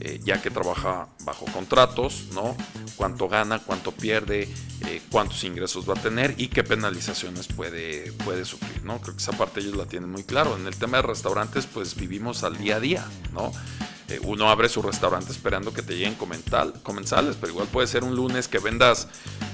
eh, 0.00 0.20
ya 0.24 0.40
que 0.40 0.50
trabaja 0.50 1.08
bajo 1.24 1.44
contratos, 1.46 2.28
¿no? 2.32 2.56
Cuánto 2.96 3.28
gana, 3.28 3.58
cuánto 3.58 3.92
pierde, 3.92 4.48
cuántos 5.10 5.44
ingresos 5.44 5.88
va 5.88 5.94
a 5.94 6.02
tener 6.02 6.34
y 6.38 6.48
qué 6.48 6.64
penalizaciones 6.64 7.46
puede, 7.48 8.12
puede 8.24 8.44
sufrir, 8.44 8.82
¿no? 8.84 9.00
Creo 9.00 9.16
que 9.16 9.22
esa 9.22 9.32
parte 9.32 9.60
ellos 9.60 9.76
la 9.76 9.86
tienen 9.86 10.10
muy 10.10 10.24
claro. 10.24 10.56
En 10.56 10.66
el 10.66 10.76
tema 10.76 10.98
de 10.98 11.02
restaurantes, 11.02 11.66
pues 11.66 11.94
vivimos 11.94 12.44
al 12.44 12.56
día 12.56 12.76
a 12.76 12.80
día, 12.80 13.06
¿no? 13.32 13.52
Eh, 14.08 14.20
uno 14.24 14.48
abre 14.48 14.68
su 14.68 14.80
restaurante 14.80 15.32
esperando 15.32 15.72
que 15.72 15.82
te 15.82 15.94
lleguen 15.94 16.14
comensales, 16.14 17.36
pero 17.38 17.52
igual 17.52 17.68
puede 17.68 17.86
ser 17.86 18.04
un 18.04 18.16
lunes 18.16 18.48
que 18.48 18.58
vendas 18.58 19.08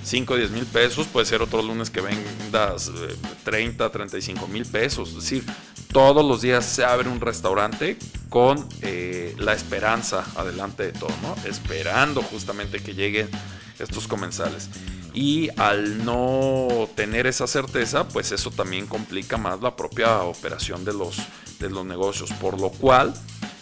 5 0.05 0.33
o 0.33 0.37
10 0.37 0.51
mil 0.53 0.67
pesos, 0.67 1.09
puede 1.09 1.27
ser 1.27 1.43
otro 1.43 1.61
lunes 1.61 1.91
que 1.91 2.01
vendas 2.01 2.91
30, 3.45 3.87
eh, 3.87 3.91
35 3.91 4.47
mil 4.47 4.65
pesos. 4.65 5.09
Es 5.11 5.15
decir, 5.17 5.45
todos 5.93 6.25
los 6.25 6.43
días 6.43 6.65
se 6.65 6.85
abre 6.85 7.09
un 7.09 7.21
restaurante 7.21 7.99
con 8.29 8.69
eh, 8.83 9.35
la 9.39 9.53
esperanza 9.55 10.25
adelante 10.37 10.85
de 10.85 10.93
todo. 10.93 11.11
Esperando 11.45 12.23
justamente 12.23 12.81
que 12.81 12.95
lleguen 12.95 13.29
estos 13.79 14.07
comensales. 14.07 14.69
Y 15.15 15.49
al 15.57 16.05
no 16.05 16.89
tener 16.97 17.29
esa 17.29 17.47
certeza, 17.47 18.09
pues 18.09 18.33
eso 18.33 18.51
también 18.51 18.87
complica 18.87 19.37
más 19.37 19.61
la 19.61 19.77
propia 19.77 20.23
operación 20.23 20.85
de 20.85 20.93
los, 20.93 21.17
de 21.61 21.71
los 21.71 21.87
negocios. 21.87 22.33
Por 22.41 22.61
lo 22.61 22.71
cual, 22.71 23.15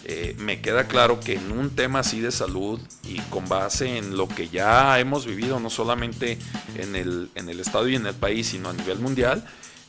eh, 0.05 0.35
me 0.37 0.61
queda 0.61 0.87
claro 0.87 1.19
que 1.19 1.35
en 1.35 1.51
un 1.51 1.69
tema 1.69 1.99
así 1.99 2.19
de 2.19 2.31
salud 2.31 2.79
y 3.03 3.19
con 3.29 3.47
base 3.47 3.97
en 3.97 4.17
lo 4.17 4.27
que 4.27 4.49
ya 4.49 4.99
hemos 4.99 5.25
vivido, 5.25 5.59
no 5.59 5.69
solamente 5.69 6.37
en 6.75 6.95
el, 6.95 7.29
en 7.35 7.47
el 7.47 7.59
Estado 7.59 7.87
y 7.87 7.95
en 7.95 8.05
el 8.05 8.15
país, 8.15 8.47
sino 8.47 8.69
a 8.69 8.73
nivel 8.73 8.99
mundial, 8.99 9.45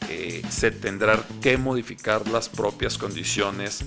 eh, 0.09 0.43
se 0.49 0.71
tendrán 0.71 1.23
que 1.41 1.57
modificar 1.57 2.29
las 2.29 2.49
propias 2.49 2.99
condiciones 2.99 3.85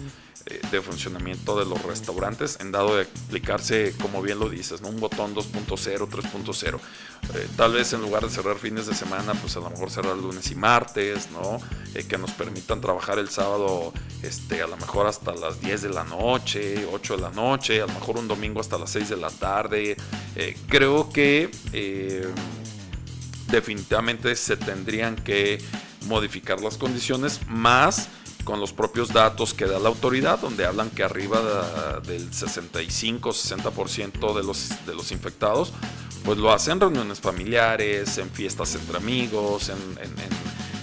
de 0.71 0.81
funcionamiento 0.81 1.57
de 1.59 1.65
los 1.65 1.81
restaurantes 1.83 2.57
en 2.61 2.71
dado 2.71 2.95
de 2.95 3.03
aplicarse, 3.03 3.93
como 4.01 4.21
bien 4.21 4.39
lo 4.39 4.49
dices, 4.49 4.81
¿no? 4.81 4.89
un 4.89 4.99
botón 4.99 5.35
2.0, 5.35 6.07
3.0. 6.07 6.79
Eh, 7.33 7.47
tal 7.57 7.73
vez 7.73 7.93
en 7.93 8.01
lugar 8.01 8.23
de 8.23 8.29
cerrar 8.29 8.57
fines 8.57 8.87
de 8.87 8.95
semana, 8.95 9.33
pues 9.33 9.57
a 9.57 9.59
lo 9.59 9.69
mejor 9.69 9.89
cerrar 9.89 10.15
lunes 10.17 10.49
y 10.51 10.55
martes, 10.55 11.29
¿no? 11.31 11.59
Eh, 11.93 12.05
que 12.07 12.17
nos 12.17 12.31
permitan 12.31 12.79
trabajar 12.79 13.19
el 13.19 13.29
sábado 13.29 13.93
este, 14.23 14.61
a 14.61 14.67
lo 14.67 14.77
mejor 14.77 15.07
hasta 15.07 15.33
las 15.35 15.59
10 15.59 15.81
de 15.81 15.89
la 15.89 16.03
noche, 16.03 16.87
8 16.91 17.17
de 17.17 17.21
la 17.21 17.31
noche, 17.31 17.81
a 17.81 17.87
lo 17.87 17.93
mejor 17.93 18.17
un 18.17 18.27
domingo 18.27 18.61
hasta 18.61 18.77
las 18.77 18.91
6 18.91 19.09
de 19.09 19.17
la 19.17 19.29
tarde. 19.29 19.97
creo 20.69 21.09
que 21.09 21.49
definitivamente 23.47 24.35
se 24.35 24.57
tendrían 24.57 25.15
que 25.15 25.59
modificar 26.05 26.61
las 26.61 26.77
condiciones 26.77 27.41
más 27.47 28.09
con 28.47 28.59
los 28.61 28.71
propios 28.71 29.11
datos 29.11 29.53
que 29.53 29.65
da 29.65 29.77
la 29.77 29.89
autoridad, 29.89 30.39
donde 30.39 30.65
hablan 30.65 30.89
que 30.89 31.03
arriba 31.03 31.99
del 32.07 32.31
65-60% 32.31 34.33
de 34.33 34.41
los, 34.41 34.69
de 34.85 34.95
los 34.95 35.11
infectados, 35.11 35.73
pues 36.23 36.37
lo 36.37 36.53
hacen 36.53 36.75
en 36.75 36.79
reuniones 36.79 37.19
familiares, 37.19 38.17
en 38.17 38.29
fiestas 38.29 38.73
entre 38.75 38.99
amigos, 38.99 39.67
en, 39.67 39.77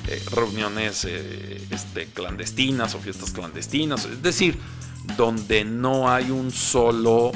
eh, 0.08 0.22
reuniones 0.32 1.06
eh, 1.08 1.66
este, 1.70 2.04
clandestinas 2.08 2.94
o 2.94 2.98
fiestas 2.98 3.30
clandestinas, 3.30 4.04
es 4.04 4.20
decir, 4.20 4.58
donde 5.16 5.64
no 5.64 6.10
hay 6.10 6.30
un 6.30 6.50
solo 6.50 7.32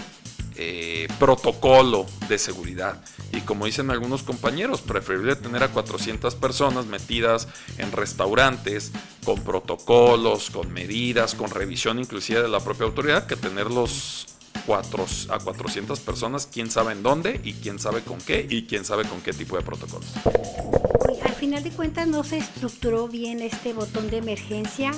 eh, 0.60 1.06
protocolo 1.20 2.04
de 2.28 2.36
seguridad. 2.36 3.00
Y 3.32 3.42
como 3.42 3.66
dicen 3.66 3.92
algunos 3.92 4.24
compañeros, 4.24 4.80
preferible 4.80 5.36
tener 5.36 5.62
a 5.62 5.68
400 5.68 6.34
personas 6.34 6.86
metidas 6.86 7.46
en 7.76 7.92
restaurantes 7.92 8.90
con 9.24 9.40
protocolos, 9.44 10.50
con 10.50 10.72
medidas, 10.72 11.36
con 11.36 11.50
revisión 11.50 12.00
inclusive 12.00 12.42
de 12.42 12.48
la 12.48 12.58
propia 12.58 12.86
autoridad, 12.86 13.26
que 13.26 13.36
tenerlos 13.36 14.26
cuatro, 14.66 15.06
a 15.28 15.38
400 15.38 16.00
personas, 16.00 16.48
quién 16.52 16.70
sabe 16.72 16.92
en 16.92 17.04
dónde 17.04 17.40
y 17.44 17.52
quién 17.54 17.78
sabe 17.78 18.02
con 18.02 18.18
qué 18.18 18.44
y 18.50 18.64
quién 18.66 18.84
sabe 18.84 19.04
con 19.04 19.20
qué 19.20 19.32
tipo 19.32 19.56
de 19.56 19.62
protocolos. 19.62 20.08
Al 21.22 21.34
final 21.34 21.62
de 21.62 21.70
cuentas 21.70 22.08
no 22.08 22.24
se 22.24 22.38
estructuró 22.38 23.06
bien 23.06 23.42
este 23.42 23.72
botón 23.72 24.10
de 24.10 24.16
emergencia 24.16 24.90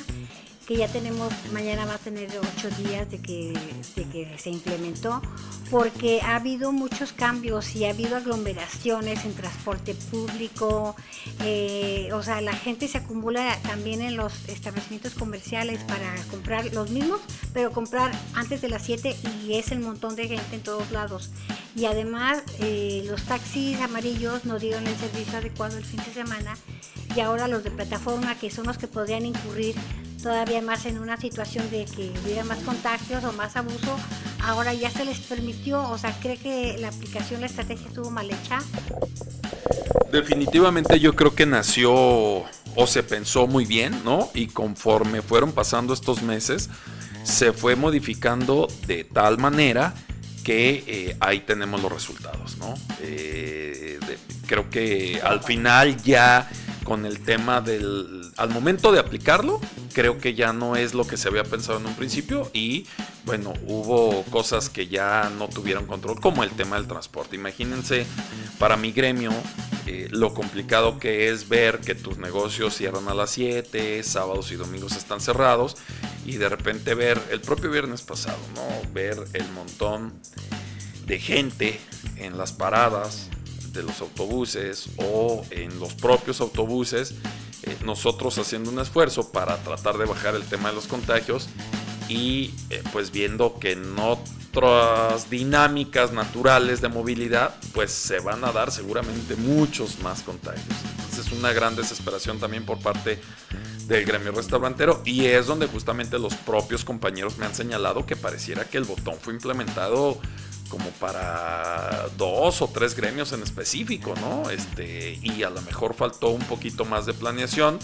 que 0.71 0.77
ya 0.77 0.87
tenemos, 0.87 1.33
mañana 1.53 1.85
va 1.85 1.95
a 1.95 1.99
tener 1.99 2.31
ocho 2.31 2.71
días 2.77 3.11
de 3.11 3.19
que, 3.19 3.53
de 3.97 4.05
que 4.05 4.39
se 4.39 4.51
implementó, 4.51 5.21
porque 5.69 6.21
ha 6.21 6.37
habido 6.37 6.71
muchos 6.71 7.13
cambios 7.13 7.75
y 7.75 7.87
ha 7.87 7.91
habido 7.91 8.17
aglomeraciones 8.17 9.25
en 9.25 9.35
transporte 9.35 9.97
público, 9.97 10.95
eh, 11.43 12.11
o 12.13 12.23
sea, 12.23 12.41
la 12.41 12.53
gente 12.53 12.87
se 12.87 12.99
acumula 12.99 13.59
también 13.63 14.01
en 14.01 14.17
los 14.17 14.49
establecimientos 14.49 15.15
comerciales 15.15 15.83
para 15.83 16.15
comprar 16.31 16.73
los 16.73 16.89
mismos, 16.91 17.19
pero 17.53 17.73
comprar 17.73 18.13
antes 18.35 18.61
de 18.61 18.69
las 18.69 18.85
7 18.85 19.17
y 19.43 19.55
es 19.55 19.73
el 19.73 19.81
montón 19.81 20.15
de 20.15 20.29
gente 20.29 20.55
en 20.55 20.63
todos 20.63 20.93
lados. 20.93 21.31
Y 21.75 21.87
además 21.87 22.45
eh, 22.61 23.03
los 23.07 23.25
taxis 23.25 23.81
amarillos 23.81 24.45
no 24.45 24.61
dieron 24.61 24.87
el 24.87 24.97
servicio 24.97 25.37
adecuado 25.37 25.79
el 25.79 25.85
fin 25.85 26.01
de 26.05 26.13
semana 26.13 26.57
y 27.17 27.19
ahora 27.19 27.49
los 27.49 27.65
de 27.65 27.73
plataforma, 27.73 28.39
que 28.39 28.53
son 28.53 28.69
los 28.69 28.79
que 28.79 28.87
podrían 28.87 29.27
incurrir 29.27 29.75
todavía 30.23 30.63
más 30.63 30.87
en 30.87 30.99
una 30.99 31.17
situación 31.17 31.71
de 31.71 31.85
que 31.85 32.13
hubiera 32.25 32.45
más 32.45 32.59
contagios 32.59 33.25
o 33.25 33.33
más 33.33 33.57
abuso, 33.57 33.97
ahora 34.43 34.75
ya 34.75 34.91
se 34.91 35.05
les 35.05 35.19
permitió, 35.21 35.83
o 35.89 35.99
sea, 35.99 36.13
¿cree 36.21 36.37
que 36.37 36.77
la 36.79 36.89
aplicación, 36.89 37.41
la 37.41 37.47
estrategia 37.47 37.87
estuvo 37.87 38.11
mal 38.11 38.31
hecha? 38.31 38.61
Definitivamente 40.13 40.99
yo 40.99 41.15
creo 41.15 41.35
que 41.35 41.47
nació 41.47 41.93
o 41.93 42.87
se 42.87 43.03
pensó 43.03 43.47
muy 43.47 43.65
bien, 43.65 44.03
¿no? 44.05 44.31
Y 44.35 44.49
conforme 44.49 45.23
fueron 45.23 45.53
pasando 45.53 45.95
estos 45.95 46.23
meses, 46.23 46.69
se 47.23 47.53
fue 47.53 47.77
modificando 47.77 48.69
de 48.87 49.05
tal 49.05 49.39
manera 49.39 49.95
que 50.45 50.85
eh, 50.87 51.17
ahí 51.21 51.41
tenemos 51.41 51.83
los 51.83 51.93
resultados, 51.93 52.57
¿no? 52.59 52.75
Eh, 53.01 53.99
creo 54.47 54.71
que 54.71 55.21
al 55.23 55.43
final 55.43 55.97
ya 56.03 56.49
con 56.85 57.07
el 57.07 57.21
tema 57.21 57.61
del... 57.61 58.31
Al 58.37 58.51
momento 58.51 58.93
de 58.93 58.99
aplicarlo, 58.99 59.61
creo 59.93 60.19
que 60.19 60.35
ya 60.35 60.53
no 60.53 60.77
es 60.77 60.95
lo 60.95 61.07
que 61.07 61.17
se 61.17 61.29
había 61.29 61.45
pensado 61.45 61.79
en 61.79 61.87
un 61.87 61.95
principio 61.95 62.51
y 62.53 62.87
bueno, 63.25 63.53
hubo 63.67 64.23
cosas 64.25 64.69
que 64.69 64.89
ya 64.89 65.31
no 65.37 65.49
tuvieron 65.49 65.87
control, 65.87 66.21
como 66.21 66.43
el 66.43 66.51
tema 66.51 66.77
del 66.77 66.87
transporte. 66.87 67.37
Imagínense, 67.37 68.07
para 68.59 68.77
mi 68.77 68.93
gremio, 68.93 69.33
eh, 69.87 70.09
lo 70.11 70.35
complicado 70.35 70.99
que 70.99 71.29
es 71.29 71.49
ver 71.49 71.81
que 71.81 71.95
tus 71.95 72.19
negocios 72.19 72.75
cierran 72.75 73.09
a 73.09 73.15
las 73.15 73.31
7, 73.31 74.03
sábados 74.03 74.53
y 74.53 74.57
domingos 74.57 74.97
están 74.97 75.21
cerrados 75.21 75.77
y 76.25 76.37
de 76.37 76.49
repente 76.49 76.95
ver, 76.95 77.21
el 77.31 77.41
propio 77.41 77.71
viernes 77.71 78.03
pasado, 78.03 78.39
¿no? 78.55 78.93
Ver 78.93 79.19
el 79.33 79.49
montón 79.53 80.13
de 81.07 81.19
gente 81.19 81.81
en 82.17 82.39
las 82.39 82.53
paradas 82.53 83.29
de 83.73 83.83
los 83.83 84.01
autobuses 84.01 84.89
o 84.97 85.45
en 85.51 85.79
los 85.79 85.95
propios 85.95 86.41
autobuses, 86.41 87.15
eh, 87.63 87.77
nosotros 87.85 88.39
haciendo 88.39 88.71
un 88.71 88.79
esfuerzo 88.79 89.31
para 89.31 89.57
tratar 89.59 89.99
de 89.99 90.07
bajar 90.07 90.35
el 90.35 90.45
tema 90.45 90.71
de 90.71 90.77
los 90.77 90.87
contagios 90.87 91.49
y 92.09 92.55
eh, 92.71 92.83
pues 92.93 93.13
viendo 93.13 93.59
que 93.59 93.73
en 93.73 93.99
otras 93.99 95.31
dinámicas 95.31 96.13
naturales 96.13 96.81
de 96.81 96.89
movilidad 96.89 97.55
pues 97.73 97.93
se 97.93 98.19
van 98.19 98.45
a 98.45 98.53
dar 98.53 98.71
seguramente 98.71 99.37
muchos 99.37 100.01
más 100.01 100.23
contagios. 100.23 100.65
Entonces 100.97 101.27
es 101.27 101.33
una 101.33 101.53
gran 101.53 101.77
desesperación 101.77 102.41
también 102.41 102.65
por 102.65 102.79
parte 102.79 103.21
del 103.87 104.05
gremio 104.05 104.33
restaurantero 104.33 105.03
y 105.05 105.27
es 105.27 105.47
donde 105.47 105.67
justamente 105.67 106.19
los 106.19 106.35
propios 106.35 106.85
compañeros 106.85 107.39
me 107.39 107.47
han 107.47 107.55
señalado 107.55 108.07
que 108.07 108.17
pareciera 108.17 108.65
que 108.65 108.79
el 108.79 108.85
botón 108.85 109.17
fue 109.21 109.35
implementado 109.35 110.21
como 110.71 110.89
para 110.93 112.09
dos 112.17 112.63
o 112.63 112.69
tres 112.69 112.95
gremios 112.95 113.33
en 113.33 113.43
específico, 113.43 114.15
¿no? 114.21 114.49
Este, 114.49 115.19
y 115.23 115.43
a 115.43 115.51
lo 115.51 115.61
mejor 115.63 115.95
faltó 115.95 116.31
un 116.31 116.43
poquito 116.43 116.87
más 116.87 117.05
de 117.05 117.13
planeación. 117.13 117.79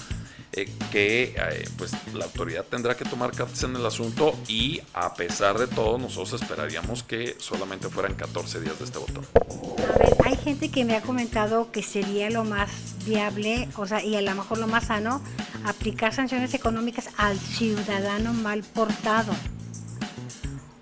Eh, 0.53 0.73
que 0.91 1.35
eh, 1.37 1.69
pues 1.77 1.93
la 2.15 2.25
autoridad 2.25 2.65
tendrá 2.65 2.97
que 2.97 3.05
tomar 3.05 3.33
cartas 3.33 3.65
en 3.65 3.77
el 3.77 3.85
asunto 3.85 4.33
y 4.49 4.81
a 4.95 5.13
pesar 5.13 5.59
de 5.59 5.67
todo 5.67 5.99
nosotros 5.99 6.41
esperaríamos 6.41 7.03
que 7.03 7.37
solamente 7.39 7.89
fueran 7.89 8.15
14 8.15 8.61
días 8.61 8.79
de 8.79 8.85
este 8.87 8.99
botón. 8.99 9.27
A 9.37 9.99
ver, 9.99 10.17
hay 10.25 10.37
gente 10.37 10.71
que 10.71 10.87
me 10.87 10.95
ha 10.95 11.03
comentado 11.03 11.73
que 11.73 11.83
sería 11.83 12.31
lo 12.31 12.45
más 12.45 12.71
viable, 13.05 13.69
o 13.77 13.87
sea, 13.87 14.03
y 14.03 14.15
a 14.17 14.23
lo 14.23 14.35
mejor 14.35 14.57
lo 14.57 14.69
más 14.69 14.87
sano, 14.87 15.21
aplicar 15.65 16.15
sanciones 16.15 16.55
económicas 16.55 17.11
al 17.19 17.39
ciudadano 17.39 18.33
mal 18.33 18.63
portado 18.63 19.35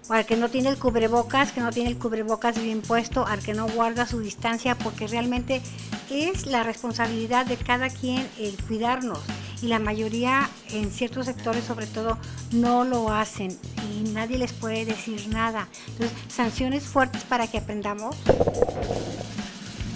al 0.08 0.26
que 0.26 0.36
no 0.36 0.48
tiene 0.48 0.68
el 0.68 0.78
cubrebocas, 0.78 1.52
que 1.52 1.60
no 1.60 1.70
tiene 1.70 1.90
el 1.90 1.98
cubrebocas 1.98 2.60
bien 2.60 2.82
puesto, 2.82 3.26
al 3.26 3.40
que 3.40 3.54
no 3.54 3.66
guarda 3.68 4.06
su 4.06 4.20
distancia, 4.20 4.76
porque 4.76 5.06
realmente 5.06 5.62
es 6.10 6.46
la 6.46 6.62
responsabilidad 6.62 7.46
de 7.46 7.56
cada 7.56 7.88
quien 7.88 8.28
el 8.38 8.56
cuidarnos. 8.68 9.20
y 9.62 9.68
la 9.68 9.78
mayoría 9.78 10.50
en 10.72 10.90
ciertos 10.90 11.24
sectores 11.24 11.64
sobre 11.64 11.86
todo 11.86 12.18
no 12.52 12.84
lo 12.84 13.10
hacen 13.10 13.56
y 13.90 14.10
nadie 14.10 14.36
les 14.36 14.52
puede 14.52 14.84
decir 14.84 15.28
nada. 15.28 15.68
Entonces, 15.88 16.16
sanciones 16.28 16.82
fuertes 16.84 17.22
para 17.22 17.46
que 17.46 17.58
aprendamos. 17.58 18.14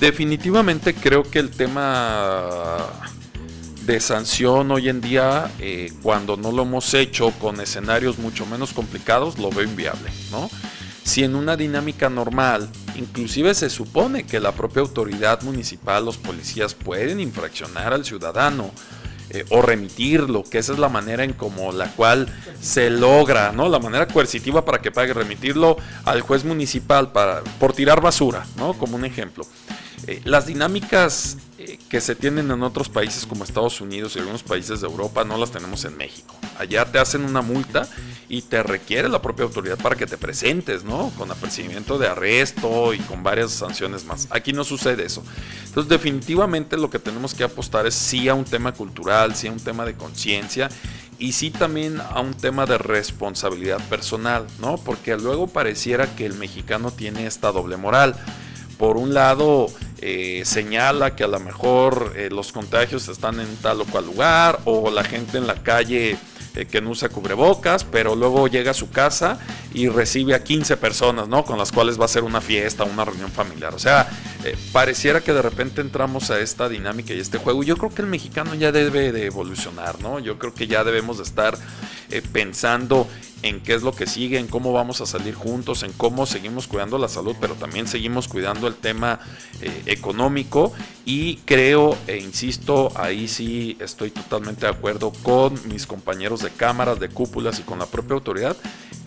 Definitivamente 0.00 0.94
creo 0.94 1.22
que 1.22 1.40
el 1.40 1.50
tema 1.50 2.78
de 3.88 4.00
sanción 4.00 4.70
hoy 4.70 4.90
en 4.90 5.00
día, 5.00 5.50
eh, 5.60 5.90
cuando 6.02 6.36
no 6.36 6.52
lo 6.52 6.64
hemos 6.64 6.92
hecho 6.92 7.30
con 7.40 7.58
escenarios 7.58 8.18
mucho 8.18 8.44
menos 8.44 8.74
complicados, 8.74 9.38
lo 9.38 9.48
veo 9.48 9.64
inviable, 9.64 10.10
¿no? 10.30 10.50
Si 11.04 11.24
en 11.24 11.34
una 11.34 11.56
dinámica 11.56 12.10
normal, 12.10 12.68
inclusive 12.96 13.54
se 13.54 13.70
supone 13.70 14.26
que 14.26 14.40
la 14.40 14.52
propia 14.52 14.82
autoridad 14.82 15.40
municipal, 15.40 16.04
los 16.04 16.18
policías 16.18 16.74
pueden 16.74 17.18
infraccionar 17.18 17.94
al 17.94 18.04
ciudadano 18.04 18.72
eh, 19.30 19.46
o 19.48 19.62
remitirlo, 19.62 20.44
que 20.44 20.58
esa 20.58 20.74
es 20.74 20.78
la 20.78 20.90
manera 20.90 21.24
en 21.24 21.32
como 21.32 21.72
la 21.72 21.90
cual 21.92 22.28
se 22.60 22.90
logra, 22.90 23.52
¿no? 23.52 23.70
La 23.70 23.78
manera 23.78 24.06
coercitiva 24.06 24.66
para 24.66 24.82
que 24.82 24.90
pague, 24.90 25.14
remitirlo 25.14 25.78
al 26.04 26.20
juez 26.20 26.44
municipal 26.44 27.10
para, 27.10 27.40
por 27.58 27.72
tirar 27.72 28.02
basura, 28.02 28.44
¿no? 28.58 28.74
Como 28.74 28.96
un 28.96 29.06
ejemplo. 29.06 29.46
Eh, 30.06 30.20
las 30.24 30.46
dinámicas 30.46 31.38
eh, 31.58 31.78
que 31.88 32.00
se 32.00 32.14
tienen 32.14 32.50
en 32.50 32.62
otros 32.62 32.88
países 32.88 33.26
como 33.26 33.44
Estados 33.44 33.80
Unidos 33.80 34.14
y 34.14 34.20
algunos 34.20 34.42
países 34.42 34.80
de 34.80 34.86
Europa 34.86 35.24
no 35.24 35.36
las 35.36 35.50
tenemos 35.50 35.84
en 35.84 35.96
México. 35.96 36.34
Allá 36.58 36.84
te 36.84 36.98
hacen 36.98 37.24
una 37.24 37.42
multa 37.42 37.88
y 38.28 38.42
te 38.42 38.62
requiere 38.62 39.08
la 39.08 39.22
propia 39.22 39.44
autoridad 39.44 39.78
para 39.78 39.96
que 39.96 40.06
te 40.06 40.18
presentes, 40.18 40.84
¿no? 40.84 41.10
Con 41.16 41.30
apercibimiento 41.30 41.98
de 41.98 42.08
arresto 42.08 42.94
y 42.94 42.98
con 42.98 43.22
varias 43.22 43.52
sanciones 43.52 44.04
más. 44.04 44.28
Aquí 44.30 44.52
no 44.52 44.64
sucede 44.64 45.04
eso. 45.04 45.22
Entonces 45.66 45.88
definitivamente 45.88 46.76
lo 46.76 46.90
que 46.90 46.98
tenemos 46.98 47.34
que 47.34 47.44
apostar 47.44 47.86
es 47.86 47.94
sí 47.94 48.28
a 48.28 48.34
un 48.34 48.44
tema 48.44 48.72
cultural, 48.72 49.34
sí 49.34 49.48
a 49.48 49.52
un 49.52 49.60
tema 49.60 49.84
de 49.84 49.94
conciencia 49.94 50.68
y 51.18 51.32
sí 51.32 51.50
también 51.50 52.00
a 52.00 52.20
un 52.20 52.34
tema 52.34 52.66
de 52.66 52.78
responsabilidad 52.78 53.80
personal, 53.88 54.46
¿no? 54.60 54.76
Porque 54.76 55.16
luego 55.16 55.48
pareciera 55.48 56.14
que 56.14 56.26
el 56.26 56.34
mexicano 56.34 56.92
tiene 56.92 57.26
esta 57.26 57.50
doble 57.50 57.76
moral. 57.76 58.14
Por 58.78 58.96
un 58.96 59.12
lado, 59.12 59.66
eh, 60.00 60.42
señala 60.44 61.16
que 61.16 61.24
a 61.24 61.26
lo 61.26 61.40
mejor 61.40 62.12
eh, 62.16 62.28
los 62.30 62.52
contagios 62.52 63.08
están 63.08 63.40
en 63.40 63.56
tal 63.56 63.80
o 63.80 63.84
cual 63.84 64.06
lugar 64.06 64.60
o 64.64 64.88
la 64.92 65.02
gente 65.02 65.38
en 65.38 65.48
la 65.48 65.56
calle 65.56 66.16
eh, 66.54 66.66
que 66.66 66.80
no 66.80 66.90
usa 66.90 67.08
cubrebocas, 67.08 67.82
pero 67.82 68.14
luego 68.14 68.46
llega 68.46 68.70
a 68.70 68.74
su 68.74 68.90
casa 68.90 69.40
y 69.74 69.88
recibe 69.88 70.36
a 70.36 70.44
15 70.44 70.76
personas, 70.76 71.26
¿no? 71.26 71.44
Con 71.44 71.58
las 71.58 71.72
cuales 71.72 71.98
va 71.98 72.02
a 72.02 72.04
hacer 72.04 72.22
una 72.22 72.40
fiesta, 72.40 72.84
una 72.84 73.04
reunión 73.04 73.32
familiar. 73.32 73.74
O 73.74 73.80
sea, 73.80 74.08
pareciera 74.70 75.20
que 75.20 75.32
de 75.32 75.42
repente 75.42 75.80
entramos 75.80 76.30
a 76.30 76.38
esta 76.38 76.68
dinámica 76.68 77.12
y 77.12 77.18
este 77.18 77.38
juego. 77.38 77.64
Yo 77.64 77.76
creo 77.76 77.92
que 77.92 78.02
el 78.02 78.08
mexicano 78.08 78.54
ya 78.54 78.70
debe 78.70 79.10
de 79.10 79.26
evolucionar, 79.26 80.00
¿no? 80.00 80.20
Yo 80.20 80.38
creo 80.38 80.54
que 80.54 80.68
ya 80.68 80.84
debemos 80.84 81.16
de 81.16 81.24
estar 81.24 81.58
pensando 82.32 83.08
en 83.42 83.60
qué 83.60 83.74
es 83.74 83.82
lo 83.82 83.92
que 83.92 84.06
sigue, 84.06 84.38
en 84.38 84.46
cómo 84.46 84.72
vamos 84.72 85.00
a 85.00 85.06
salir 85.06 85.34
juntos, 85.34 85.82
en 85.82 85.92
cómo 85.92 86.26
seguimos 86.26 86.66
cuidando 86.66 86.98
la 86.98 87.08
salud, 87.08 87.36
pero 87.40 87.54
también 87.54 87.86
seguimos 87.86 88.28
cuidando 88.28 88.66
el 88.66 88.74
tema 88.74 89.20
eh, 89.60 89.82
económico. 89.86 90.72
Y 91.04 91.36
creo 91.38 91.96
e 92.06 92.18
insisto, 92.18 92.92
ahí 92.96 93.28
sí 93.28 93.76
estoy 93.80 94.10
totalmente 94.10 94.66
de 94.66 94.72
acuerdo 94.72 95.12
con 95.22 95.54
mis 95.68 95.86
compañeros 95.86 96.42
de 96.42 96.50
cámaras, 96.50 96.98
de 97.00 97.08
cúpulas 97.08 97.58
y 97.60 97.62
con 97.62 97.78
la 97.78 97.86
propia 97.86 98.14
autoridad, 98.14 98.56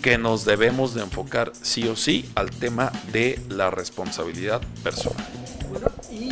que 0.02 0.18
nos 0.18 0.46
debemos 0.46 0.94
de 0.94 1.04
enfocar 1.04 1.52
sí 1.62 1.88
o 1.88 1.96
sí 1.96 2.30
al 2.36 2.50
tema 2.50 2.92
de 3.12 3.40
la 3.50 3.70
responsabilidad 3.70 4.62
personal. 4.84 5.24
y 6.12 6.30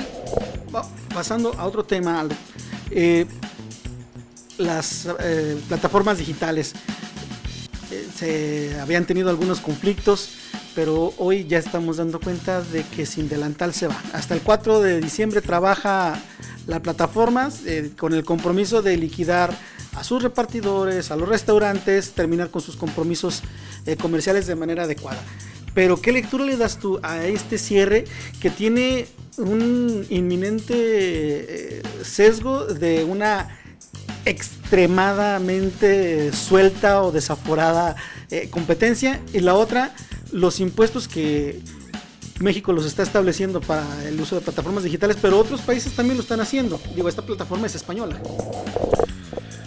pasando 1.14 1.54
a 1.58 1.66
otro 1.66 1.84
tema, 1.84 2.26
eh, 2.92 3.26
las 4.58 5.08
eh, 5.20 5.60
plataformas 5.68 6.18
digitales 6.18 6.74
se 8.16 8.80
habían 8.80 9.06
tenido 9.06 9.30
algunos 9.30 9.60
conflictos, 9.60 10.30
pero 10.76 11.14
hoy 11.18 11.46
ya 11.48 11.58
estamos 11.58 11.98
dando 11.98 12.20
cuenta 12.20 12.62
de 12.62 12.84
que 12.84 13.06
sin 13.06 13.30
delantal 13.30 13.74
se 13.74 13.88
va. 13.88 14.02
Hasta 14.14 14.34
el 14.34 14.42
4 14.42 14.82
de 14.82 15.02
diciembre 15.02 15.42
trabaja 15.42 16.22
la 16.68 16.82
plataforma 16.82 17.50
eh, 17.66 17.92
con 17.98 18.14
el 18.14 18.24
compromiso 18.24 18.82
de 18.82 18.96
liquidar 18.96 19.56
a 19.96 20.04
sus 20.04 20.22
repartidores, 20.22 21.12
a 21.12 21.16
los 21.16 21.28
restaurantes, 21.28 22.12
terminar 22.12 22.50
con 22.50 22.62
sus 22.62 22.76
compromisos 22.76 23.42
eh, 23.86 23.98
comerciales 23.98 24.46
de 24.48 24.56
manera 24.56 24.84
adecuada. 24.84 25.22
Pero 25.74 26.02
¿qué 26.02 26.12
lectura 26.12 26.46
le 26.46 26.58
das 26.58 26.80
tú 26.80 27.00
a 27.04 27.26
este 27.26 27.58
cierre 27.58 28.06
que 28.40 28.50
tiene 28.50 29.08
un 29.38 30.06
inminente 30.10 30.74
eh, 30.76 31.82
sesgo 32.04 32.66
de 32.66 33.04
una 33.04 33.59
extremadamente 34.30 36.32
suelta 36.34 37.04
o 37.04 37.12
desaforada 37.12 37.96
eh, 38.30 38.50
competencia 38.50 39.20
y 39.34 39.40
la 39.40 39.56
otra 39.56 39.94
los 40.32 40.60
impuestos 40.60 41.08
que 41.08 41.62
México 42.40 42.72
los 42.72 42.86
está 42.86 43.04
estableciendo 43.04 43.60
para 43.60 43.84
el 44.08 44.20
uso 44.22 44.36
de 44.36 44.42
plataformas 44.42 44.84
digitales, 44.84 45.18
pero 45.22 45.40
otros 45.40 45.62
países 45.62 45.94
también 45.94 46.18
lo 46.18 46.24
están 46.24 46.40
haciendo. 46.40 46.80
Digo, 46.96 47.10
esta 47.10 47.24
plataforma 47.24 47.68
es 47.68 47.76
española. 47.76 48.20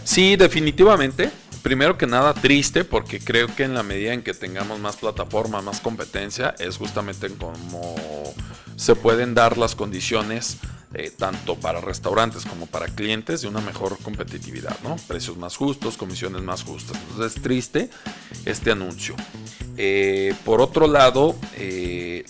Sí, 0.05 0.37
definitivamente. 0.37 1.31
Primero 1.63 1.97
que 1.97 2.07
nada, 2.07 2.35
triste, 2.35 2.85
porque 2.85 3.21
creo 3.21 3.55
que 3.55 3.65
en 3.65 3.75
la 3.75 3.83
medida 3.83 4.13
en 4.13 4.23
que 4.23 4.35
tengamos 4.35 4.81
más 4.81 4.97
plataforma, 4.97 5.63
más 5.63 5.81
competencia, 5.81 6.55
es 6.59 6.77
justamente 6.77 7.29
como 7.29 7.95
se 8.75 8.97
pueden 8.97 9.35
dar 9.35 9.59
las 9.59 9.77
condiciones 9.77 10.57
eh, 10.95 11.11
tanto 11.11 11.57
para 11.57 11.81
restaurantes 11.81 12.45
como 12.45 12.67
para 12.67 12.87
clientes 12.87 13.43
de 13.43 13.49
una 13.49 13.61
mejor 13.61 13.99
competitividad, 13.99 14.79
¿no? 14.83 14.97
Precios 15.09 15.37
más 15.37 15.57
justos, 15.57 15.97
comisiones 15.97 16.43
más 16.43 16.63
justas. 16.65 16.99
Entonces 17.09 17.37
es 17.37 17.43
triste 17.43 17.91
este 18.45 18.73
anuncio. 18.73 19.15
Eh, 19.77 20.35
por 20.45 20.61
otro 20.61 20.87
lado, 20.87 21.35
eh, 21.55 22.25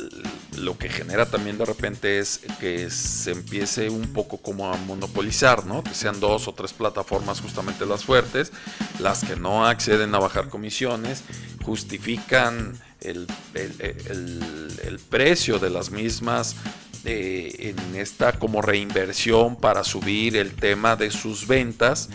lo 0.57 0.79
que 0.79 0.89
genera 0.89 1.27
también 1.27 1.59
de 1.59 1.65
repente 1.65 2.19
es 2.19 2.41
que 2.61 2.89
se 2.91 3.33
empiece 3.33 3.91
un 3.91 4.13
poco 4.13 4.39
como 4.39 4.73
a 4.73 4.77
monopolizar, 4.77 5.67
¿no? 5.67 5.83
Que 5.83 5.95
sean 5.95 6.21
dos 6.21 6.47
o 6.47 6.53
tres 6.53 6.73
plataformas 6.73 7.41
justamente 7.41 7.85
las 7.85 8.05
fuertes, 8.05 8.53
las 9.01 9.25
que 9.25 9.35
no 9.35 9.67
acceden 9.67 10.15
a 10.15 10.19
bajar 10.19 10.49
comisiones, 10.49 11.25
justifican 11.65 12.79
el, 13.05 13.27
el 14.85 14.99
precio 15.09 15.59
de 15.59 15.71
las 15.71 15.91
mismas 15.91 16.57
en 17.05 17.97
esta 17.97 18.39
como 18.39 18.63
reinversión 18.63 19.57
para 19.57 19.85
subir 19.85 20.37
el 20.37 20.55
tema 20.55 20.97
de 20.97 21.11
sus 21.11 21.47
ventas 21.47 22.09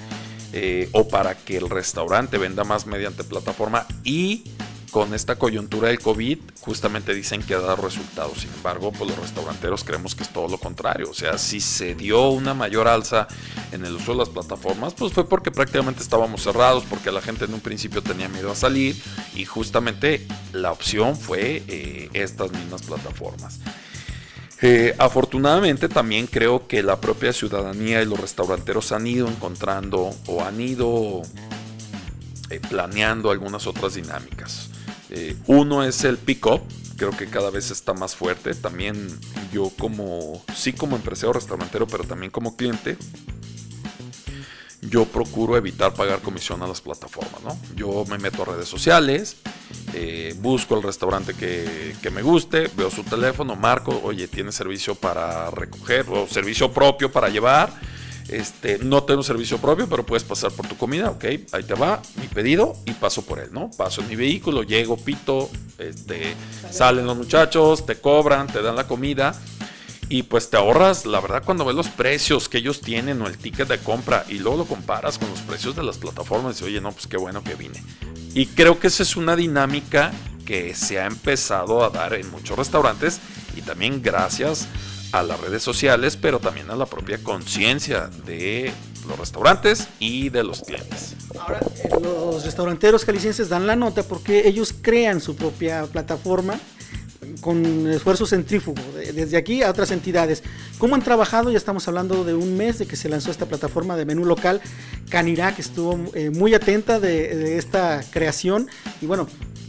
eh, 0.54 0.90
o 0.94 1.08
para 1.08 1.36
que 1.36 1.58
el 1.58 1.70
restaurante 1.70 2.38
venda 2.38 2.64
más 2.64 2.86
mediante 2.86 3.24
plataforma 3.24 3.86
y 4.04 4.44
con 4.98 5.14
esta 5.14 5.36
coyuntura 5.36 5.90
del 5.90 6.00
COVID 6.00 6.40
justamente 6.62 7.14
dicen 7.14 7.44
que 7.44 7.54
ha 7.54 7.60
dado 7.60 7.76
resultados. 7.76 8.40
Sin 8.40 8.52
embargo, 8.52 8.92
pues 8.92 9.12
los 9.12 9.20
restauranteros 9.20 9.84
creemos 9.84 10.16
que 10.16 10.24
es 10.24 10.30
todo 10.30 10.48
lo 10.48 10.58
contrario. 10.58 11.12
O 11.12 11.14
sea, 11.14 11.38
si 11.38 11.60
se 11.60 11.94
dio 11.94 12.30
una 12.30 12.56
mayor 12.56 12.88
alza 12.88 13.28
en 13.72 13.86
el 13.86 13.94
uso 13.94 14.14
de 14.14 14.18
las 14.18 14.30
plataformas, 14.30 14.96
pues 14.96 15.14
fue 15.14 15.30
porque 15.30 15.52
prácticamente 15.52 16.02
estábamos 16.02 16.42
cerrados, 16.42 16.84
porque 16.90 17.12
la 17.12 17.22
gente 17.22 17.46
en 17.46 17.54
un 17.54 17.60
principio 17.60 18.02
tenía 18.02 18.28
miedo 18.28 18.52
a 18.52 18.56
salir 18.56 19.00
y 19.36 19.46
justamente 19.46 20.26
la 20.52 20.72
opción 20.72 21.16
fue 21.16 21.62
eh, 21.68 22.10
estas 22.14 22.52
mismas 22.52 22.82
plataformas. 22.82 23.60
Eh, 24.64 24.96
afortunadamente 24.98 25.90
también 25.90 26.26
creo 26.26 26.66
que 26.68 26.82
la 26.82 27.00
propia 27.00 27.34
ciudadanía 27.34 28.02
y 28.02 28.08
los 28.08 28.20
restauranteros 28.20 28.92
han 28.94 29.06
ido 29.06 29.28
encontrando 29.28 30.10
o 30.26 30.44
han 30.44 30.60
ido 30.60 31.22
eh, 32.50 32.60
planeando 32.68 33.30
algunas 33.30 33.68
otras 33.68 33.94
dinámicas. 33.94 34.72
Eh, 35.10 35.36
uno 35.48 35.84
es 35.84 36.04
el 36.04 36.18
pick-up, 36.18 36.62
creo 36.98 37.12
que 37.12 37.28
cada 37.28 37.50
vez 37.50 37.72
está 37.72 37.94
más 37.94 38.16
fuerte. 38.16 38.54
También 38.54 39.08
yo 39.52 39.72
como, 39.78 40.44
sí 40.56 40.74
como 40.74 40.96
empresario 40.96 41.34
restaurantero, 41.34 41.88
pero 41.88 42.04
también 42.04 42.32
como 42.32 42.56
cliente, 42.56 42.98
yo 44.82 45.06
procuro 45.06 45.58
evitar 45.58 45.94
pagar 45.94 46.20
comisión 46.22 46.62
a 46.62 46.68
las 46.68 46.82
plataformas, 46.82 47.44
¿no? 47.44 47.58
Yo 47.76 48.06
me 48.06 48.18
meto 48.18 48.44
a 48.44 48.46
redes 48.46 48.70
sociales, 48.70 49.38
eh, 49.94 50.36
busco 50.40 50.76
el 50.76 50.84
restaurante 50.84 51.34
que, 51.34 52.10
me 52.12 52.22
guste, 52.22 52.70
veo 52.76 52.90
su 52.90 53.04
teléfono, 53.04 53.56
marco, 53.56 54.00
oye, 54.04 54.28
tiene 54.28 54.52
servicio 54.52 54.96
para 54.96 55.52
recoger 55.52 56.06
o 56.10 56.28
servicio 56.28 56.72
propio 56.72 57.12
para 57.12 57.30
llevar. 57.30 57.72
Este, 58.30 58.78
no 58.80 59.04
tengo 59.04 59.24
servicio 59.24 59.58
propio, 59.58 59.88
pero 59.88 60.06
puedes 60.06 60.24
pasar 60.24 60.52
por 60.52 60.68
tu 60.68 60.76
comida, 60.76 61.12
ok, 61.12 61.24
ahí 61.54 61.64
te 61.64 61.74
va 61.74 62.02
mi 62.20 62.28
pedido 62.28 62.76
y 62.86 62.92
paso 62.92 63.22
por 63.22 63.40
él, 63.40 63.50
¿no? 63.54 63.72
Paso 63.72 64.02
en 64.02 64.10
mi 64.10 64.16
vehículo, 64.18 64.64
llego, 64.64 64.98
pito, 64.98 65.50
este, 65.78 66.36
salen 66.70 67.06
los 67.06 67.16
muchachos, 67.16 67.86
te 67.86 67.96
cobran, 67.96 68.48
te 68.48 68.62
dan 68.62 68.76
la 68.76 68.86
comida 68.86 69.34
y 70.10 70.24
pues 70.24 70.50
te 70.50 70.58
ahorras, 70.58 71.06
la 71.06 71.20
verdad, 71.20 71.44
cuando 71.46 71.66
ves 71.66 71.76
los 71.76 71.88
precios 71.90 72.48
que 72.48 72.60
ellos 72.60 72.82
tienen 72.82 73.22
o 73.22 73.28
el 73.28 73.38
ticket 73.38 73.68
de 73.68 73.78
compra 73.78 74.26
y 74.30 74.40
luego 74.40 74.58
lo 74.58 74.66
comparas 74.66 75.18
con 75.18 75.30
los 75.30 75.40
precios 75.40 75.76
de 75.76 75.84
las 75.84 75.98
plataformas 75.98 76.60
y 76.62 76.66
oye, 76.66 76.82
no, 76.82 76.92
pues 76.92 77.08
qué 77.08 77.18
bueno 77.18 77.44
que 77.44 77.56
vine. 77.56 77.84
Y 78.34 78.48
creo 78.48 78.80
que 78.80 78.88
esa 78.88 79.04
es 79.04 79.16
una 79.16 79.36
dinámica 79.36 80.12
que 80.46 80.76
se 80.76 81.00
ha 81.00 81.08
empezado 81.08 81.84
a 81.84 81.90
dar 81.90 82.14
en 82.14 82.30
muchos 82.32 82.58
restaurantes 82.58 83.20
y 83.56 83.62
también 83.62 84.02
gracias 84.02 84.68
a 85.20 85.24
las 85.24 85.40
redes 85.40 85.64
sociales, 85.64 86.18
pero 86.18 86.40
también 86.40 86.70
a 86.70 86.76
la 86.76 86.86
propia 86.86 87.18
conciencia 87.24 88.10
de 88.26 88.72
los 89.08 89.18
restaurantes 89.18 89.88
y 90.00 90.30
de 90.30 90.44
los 90.44 90.62
clientes. 90.62 91.16
Ahora, 91.40 91.60
eh, 91.84 91.90
los 92.02 92.44
restauranteros 92.46 93.06
jaliscienses 93.06 93.50
dan 93.50 93.68
la 93.68 93.76
nota 93.76 94.04
porque 94.04 94.48
ellos 94.48 94.74
crean 94.82 95.22
su 95.22 95.36
propia 95.36 95.86
plataforma 95.86 96.60
con 97.42 97.88
esfuerzo 97.88 98.26
centrífugo, 98.26 98.82
desde 98.96 99.38
aquí 99.38 99.64
a 99.64 99.70
otras 99.70 99.92
entidades. 99.92 100.44
¿Cómo 100.78 100.96
han 100.96 101.02
trabajado? 101.02 101.52
Ya 101.52 101.58
estamos 101.58 101.88
hablando 101.88 102.24
de 102.24 102.34
un 102.34 102.58
mes 102.58 102.78
de 102.80 102.86
que 102.86 102.96
se 102.96 103.10
lanzó 103.10 103.32
esta 103.32 103.46
plataforma 103.46 103.96
de 103.96 104.06
menú 104.06 104.26
local. 104.26 104.62
Canirac 105.10 105.60
estuvo 105.60 106.00
eh, 106.14 106.30
muy 106.30 106.54
atenta 106.54 107.00
de, 107.00 107.58
esta 107.58 108.02
creación 108.12 108.68
y 109.02 109.06
bueno, 109.06 109.28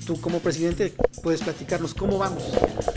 tú 0.09 0.19
como 0.23 0.39
presidente 0.39 0.95
puedes 1.23 1.43
platicarnos 1.43 1.93
cómo 1.93 2.17
vamos. 2.17 2.43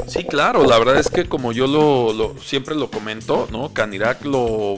Sí, 0.07 0.23
claro, 0.23 0.65
la 0.65 0.79
verdad 0.79 0.97
es 0.97 1.09
que 1.09 1.27
como 1.27 1.51
yo 1.51 1.67
lo, 1.67 2.35
siempre 2.41 2.73
lo 2.73 2.89
comento, 2.89 3.49
¿no? 3.51 3.73
Canirac 3.73 4.23
lo 4.23 4.77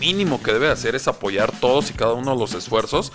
mínimo 0.00 0.42
que 0.42 0.52
debe 0.52 0.70
hacer 0.70 0.96
es 0.96 1.06
apoyar 1.06 1.52
todos 1.60 1.90
y 1.90 1.92
cada 1.92 2.14
uno 2.14 2.32
de 2.32 2.36
los 2.36 2.52
esfuerzos 2.54 3.12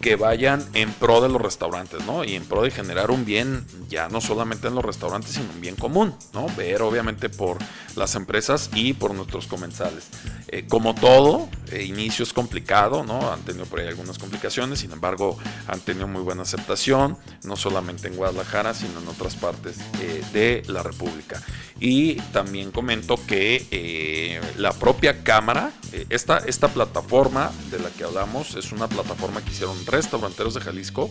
que 0.00 0.14
vayan 0.14 0.64
en 0.74 0.92
pro 0.92 1.20
de 1.20 1.28
los 1.28 1.42
restaurantes, 1.42 2.06
¿no? 2.06 2.22
Y 2.22 2.36
en 2.36 2.44
pro 2.44 2.62
de 2.62 2.70
generar 2.70 3.10
un 3.10 3.24
bien, 3.24 3.66
ya 3.88 4.08
no 4.08 4.20
solamente 4.20 4.68
en 4.68 4.76
los 4.76 4.84
restaurantes, 4.84 5.32
sino 5.32 5.50
un 5.52 5.60
bien 5.60 5.74
común, 5.74 6.14
¿no? 6.32 6.46
Ver 6.56 6.82
obviamente 6.82 7.28
por 7.28 7.58
las 7.96 8.14
empresas 8.14 8.70
y 8.72 8.92
por 8.92 9.14
nuestros 9.14 9.48
comensales. 9.48 10.06
Eh, 10.46 10.64
como 10.68 10.94
todo, 10.94 11.48
inicio 11.72 12.22
es 12.22 12.32
complicado, 12.32 13.04
¿no? 13.04 13.32
Han 13.32 13.40
tenido 13.42 13.66
por 13.66 13.80
ahí 13.80 13.88
algunas 13.88 14.18
complicaciones, 14.18 14.80
sin 14.80 14.92
embargo, 14.92 15.38
han 15.66 15.80
tenido 15.80 16.08
muy 16.08 16.22
buena 16.22 16.42
aceptación, 16.42 17.16
no 17.44 17.56
solamente 17.56 18.08
en 18.08 18.16
Guadalajara, 18.16 18.74
sino 18.74 19.00
en 19.00 19.08
otras 19.08 19.36
partes 19.36 19.76
eh, 20.00 20.22
de 20.32 20.62
la 20.66 20.82
República. 20.82 21.42
Y 21.78 22.16
también 22.32 22.72
comento 22.72 23.18
que 23.26 24.40
la 24.56 24.72
propia 24.72 25.22
Cámara, 25.22 25.72
esta, 26.10 26.38
esta 26.38 26.68
plataforma 26.68 27.50
de 27.70 27.78
la 27.78 27.88
que 27.90 28.04
hablamos, 28.04 28.54
es 28.54 28.72
una 28.72 28.86
plataforma 28.86 29.42
que 29.42 29.50
hicieron 29.50 29.86
restauranteros 29.86 30.54
de 30.54 30.60
Jalisco 30.60 31.10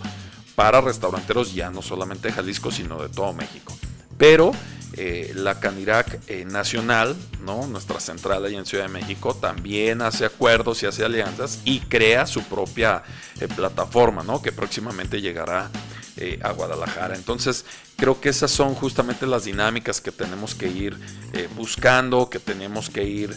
para 0.55 0.81
restauranteros 0.81 1.53
ya 1.53 1.69
no 1.69 1.81
solamente 1.81 2.27
de 2.27 2.33
Jalisco, 2.33 2.69
sino 2.69 3.01
de 3.01 3.09
todo 3.09 3.33
México. 3.33 3.73
Pero 4.17 4.51
eh, 5.01 5.31
la 5.33 5.62
Canirac 5.62 6.19
eh, 6.27 6.43
Nacional, 6.43 7.15
¿no? 7.45 7.65
nuestra 7.67 8.01
central 8.01 8.43
ahí 8.43 8.57
en 8.57 8.65
Ciudad 8.65 8.83
de 8.83 8.89
México, 8.89 9.33
también 9.33 10.01
hace 10.01 10.25
acuerdos 10.25 10.83
y 10.83 10.88
hace 10.88 11.05
alianzas 11.05 11.62
y 11.63 11.79
crea 11.79 12.25
su 12.25 12.43
propia 12.43 13.03
eh, 13.39 13.47
plataforma, 13.47 14.23
¿no? 14.23 14.41
que 14.41 14.51
próximamente 14.51 15.21
llegará 15.21 15.71
a 16.41 16.51
Guadalajara. 16.51 17.15
Entonces, 17.15 17.63
creo 17.95 18.19
que 18.19 18.27
esas 18.27 18.51
son 18.51 18.75
justamente 18.75 19.25
las 19.25 19.45
dinámicas 19.45 20.01
que 20.01 20.12
tenemos 20.12 20.53
que 20.53 20.67
ir 20.67 20.97
buscando, 21.55 22.29
que 22.29 22.39
tenemos 22.39 22.89
que 22.89 23.05
ir 23.05 23.33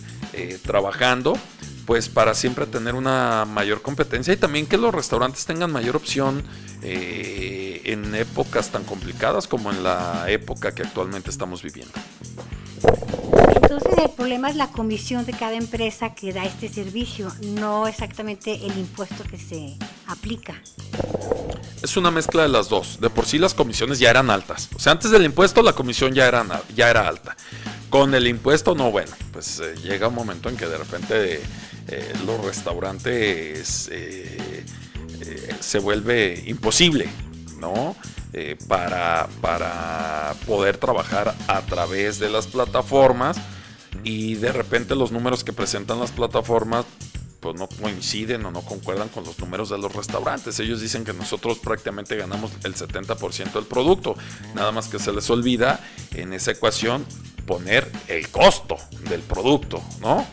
trabajando 0.64 1.38
pues 1.86 2.08
para 2.08 2.34
siempre 2.34 2.66
tener 2.66 2.94
una 2.94 3.44
mayor 3.44 3.82
competencia 3.82 4.32
y 4.32 4.36
también 4.36 4.66
que 4.66 4.76
los 4.76 4.94
restaurantes 4.94 5.46
tengan 5.46 5.72
mayor 5.72 5.96
opción 5.96 6.44
eh, 6.82 7.80
en 7.84 8.14
épocas 8.14 8.70
tan 8.70 8.84
complicadas 8.84 9.46
como 9.46 9.70
en 9.70 9.82
la 9.82 10.24
época 10.28 10.74
que 10.74 10.82
actualmente 10.82 11.30
estamos 11.30 11.62
viviendo. 11.62 11.92
Entonces 13.74 14.04
el 14.04 14.10
problema 14.10 14.50
es 14.50 14.56
la 14.56 14.66
comisión 14.66 15.24
de 15.24 15.32
cada 15.32 15.54
empresa 15.54 16.14
que 16.14 16.34
da 16.34 16.44
este 16.44 16.68
servicio, 16.68 17.32
no 17.40 17.88
exactamente 17.88 18.66
el 18.66 18.76
impuesto 18.76 19.24
que 19.24 19.38
se 19.38 19.78
aplica. 20.06 20.60
Es 21.82 21.96
una 21.96 22.10
mezcla 22.10 22.42
de 22.42 22.50
las 22.50 22.68
dos. 22.68 23.00
De 23.00 23.08
por 23.08 23.24
sí 23.24 23.38
las 23.38 23.54
comisiones 23.54 23.98
ya 23.98 24.10
eran 24.10 24.28
altas. 24.28 24.68
O 24.76 24.78
sea, 24.78 24.92
antes 24.92 25.10
del 25.10 25.24
impuesto 25.24 25.62
la 25.62 25.72
comisión 25.72 26.12
ya 26.12 26.28
era, 26.28 26.44
ya 26.76 26.90
era 26.90 27.08
alta. 27.08 27.34
Con 27.88 28.14
el 28.14 28.26
impuesto 28.26 28.74
no, 28.74 28.90
bueno, 28.90 29.12
pues 29.32 29.60
eh, 29.60 29.74
llega 29.82 30.08
un 30.08 30.16
momento 30.16 30.50
en 30.50 30.58
que 30.58 30.66
de 30.66 30.76
repente 30.76 31.40
eh, 31.88 32.12
los 32.26 32.44
restaurantes 32.44 33.88
eh, 33.90 34.66
se 35.60 35.78
vuelve 35.78 36.44
imposible, 36.46 37.08
¿no? 37.58 37.96
para, 38.66 39.28
para 39.42 40.34
poder 40.46 40.78
trabajar 40.78 41.34
a 41.48 41.60
través 41.62 42.18
de 42.18 42.30
las 42.30 42.46
plataformas 42.46 43.38
y 44.04 44.34
de 44.36 44.52
repente 44.52 44.94
los 44.94 45.12
números 45.12 45.44
que 45.44 45.52
presentan 45.52 46.00
las 46.00 46.12
plataformas 46.12 46.86
pues 47.40 47.56
no 47.56 47.66
coinciden 47.66 48.46
o 48.46 48.52
no 48.52 48.62
concuerdan 48.62 49.08
con 49.08 49.24
los 49.24 49.36
números 49.40 49.68
de 49.68 49.76
los 49.76 49.92
restaurantes. 49.92 50.60
Ellos 50.60 50.80
dicen 50.80 51.04
que 51.04 51.12
nosotros 51.12 51.58
prácticamente 51.58 52.16
ganamos 52.16 52.52
el 52.62 52.76
70% 52.76 53.52
del 53.52 53.64
producto. 53.64 54.14
Nada 54.54 54.70
más 54.70 54.86
que 54.86 55.00
se 55.00 55.12
les 55.12 55.28
olvida 55.28 55.80
en 56.12 56.32
esa 56.32 56.52
ecuación 56.52 57.04
poner 57.44 57.90
el 58.06 58.28
costo 58.28 58.76
del 59.10 59.22
producto, 59.22 59.82
¿no? 60.00 60.24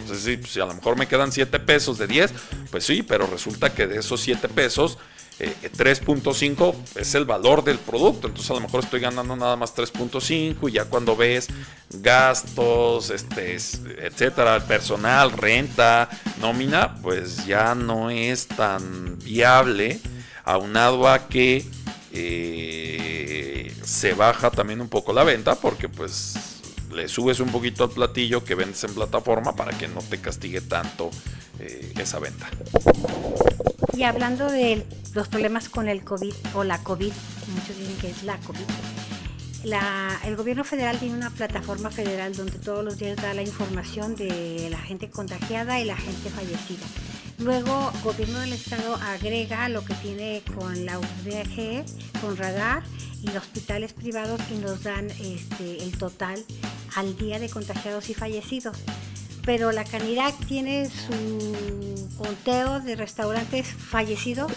Si 0.45 0.59
a 0.59 0.65
lo 0.65 0.75
mejor 0.75 0.97
me 0.97 1.07
quedan 1.07 1.31
7 1.31 1.59
pesos 1.61 1.97
de 1.97 2.05
10, 2.05 2.31
pues 2.69 2.85
sí, 2.85 3.01
pero 3.01 3.25
resulta 3.25 3.73
que 3.73 3.87
de 3.87 3.97
esos 3.97 4.21
7 4.21 4.47
pesos, 4.47 4.99
3.5 5.39 6.73
eh, 6.73 7.01
es 7.01 7.15
el 7.15 7.25
valor 7.25 7.63
del 7.63 7.77
producto. 7.79 8.27
Entonces, 8.27 8.51
a 8.51 8.55
lo 8.55 8.61
mejor 8.61 8.83
estoy 8.83 8.99
ganando 8.99 9.35
nada 9.35 9.55
más 9.55 9.75
3.5 9.75 10.69
y 10.69 10.73
ya 10.73 10.85
cuando 10.85 11.15
ves 11.15 11.47
gastos, 11.89 13.09
este, 13.09 13.55
etcétera, 13.55 14.59
personal, 14.67 15.31
renta, 15.31 16.09
nómina, 16.39 16.95
pues 17.01 17.45
ya 17.45 17.75
no 17.75 18.09
es 18.09 18.47
tan 18.47 19.17
viable, 19.19 19.99
aunado 20.43 21.07
a 21.07 21.27
que 21.27 21.65
eh, 22.11 23.73
se 23.83 24.13
baja 24.13 24.51
también 24.51 24.81
un 24.81 24.89
poco 24.89 25.13
la 25.13 25.23
venta, 25.23 25.55
porque 25.55 25.89
pues 25.89 26.35
le 26.91 27.07
subes 27.07 27.39
un 27.39 27.51
poquito 27.51 27.83
al 27.83 27.91
platillo 27.91 28.43
que 28.43 28.55
vendes 28.55 28.83
en 28.83 28.93
plataforma 28.93 29.55
para 29.55 29.77
que 29.77 29.87
no 29.87 30.01
te 30.01 30.19
castigue 30.19 30.61
tanto 30.61 31.11
eh, 31.59 31.93
esa 31.97 32.19
venta. 32.19 32.49
Y 33.93 34.03
hablando 34.03 34.49
de 34.49 34.85
los 35.13 35.27
problemas 35.27 35.69
con 35.69 35.89
el 35.89 36.03
COVID 36.03 36.33
o 36.53 36.63
la 36.63 36.81
COVID, 36.83 37.11
muchos 37.53 37.77
dicen 37.77 37.97
que 37.97 38.09
es 38.09 38.23
la 38.23 38.37
COVID. 38.37 38.65
el 40.25 40.35
gobierno 40.35 40.63
federal 40.63 40.97
tiene 40.99 41.15
una 41.15 41.29
plataforma 41.29 41.89
federal 41.89 42.35
donde 42.35 42.59
todos 42.59 42.83
los 42.83 42.97
días 42.97 43.17
da 43.17 43.33
la 43.33 43.41
información 43.41 44.15
de 44.15 44.69
la 44.69 44.79
gente 44.79 45.09
contagiada 45.09 45.79
y 45.79 45.85
la 45.85 45.97
gente 45.97 46.29
fallecida. 46.29 46.85
Luego, 47.39 47.91
el 47.95 48.01
gobierno 48.01 48.39
del 48.39 48.53
estado 48.53 48.95
agrega 48.95 49.69
lo 49.69 49.83
que 49.85 49.93
tiene 49.95 50.43
con 50.55 50.85
la 50.85 50.99
UDG, 50.99 51.85
con 52.21 52.35
radar 52.35 52.83
y 53.21 53.35
hospitales 53.35 53.93
privados 53.93 54.41
y 54.51 54.57
nos 54.57 54.83
dan 54.83 55.09
este, 55.09 55.83
el 55.83 55.97
total 55.97 56.43
al 56.95 57.17
día 57.17 57.39
de 57.39 57.49
contagiados 57.49 58.09
y 58.09 58.13
fallecidos. 58.13 58.77
Pero 59.49 59.71
la 59.71 59.83
Canirac 59.83 60.45
tiene 60.45 60.87
su 60.91 62.13
conteo 62.19 62.81
de 62.81 62.95
restaurantes 62.95 63.65
fallecidos. 63.65 64.51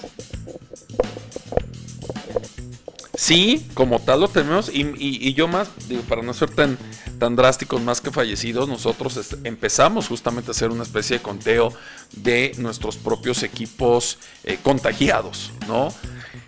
Sí, 3.15 3.67
como 3.73 4.01
tal 4.01 4.21
lo 4.21 4.29
tenemos 4.29 4.69
y, 4.71 5.33
yo 5.33 5.49
más, 5.49 5.71
para 6.07 6.21
no 6.21 6.35
ser 6.35 6.51
tan, 6.51 6.77
tan 7.19 7.37
drásticos, 7.37 7.81
más 7.81 8.03
que 8.03 8.11
fallecidos, 8.11 8.69
nosotros 8.69 9.19
empezamos 9.45 10.09
justamente 10.09 10.51
a 10.51 10.53
hacer 10.53 10.71
una 10.71 10.83
especie 10.83 11.17
de 11.17 11.23
conteo 11.23 11.73
de 12.15 12.53
nuestros 12.59 12.99
propios 12.99 13.43
equipos 13.45 14.19
eh, 14.45 14.59
contagiados, 14.63 15.53
¿no? 15.67 15.89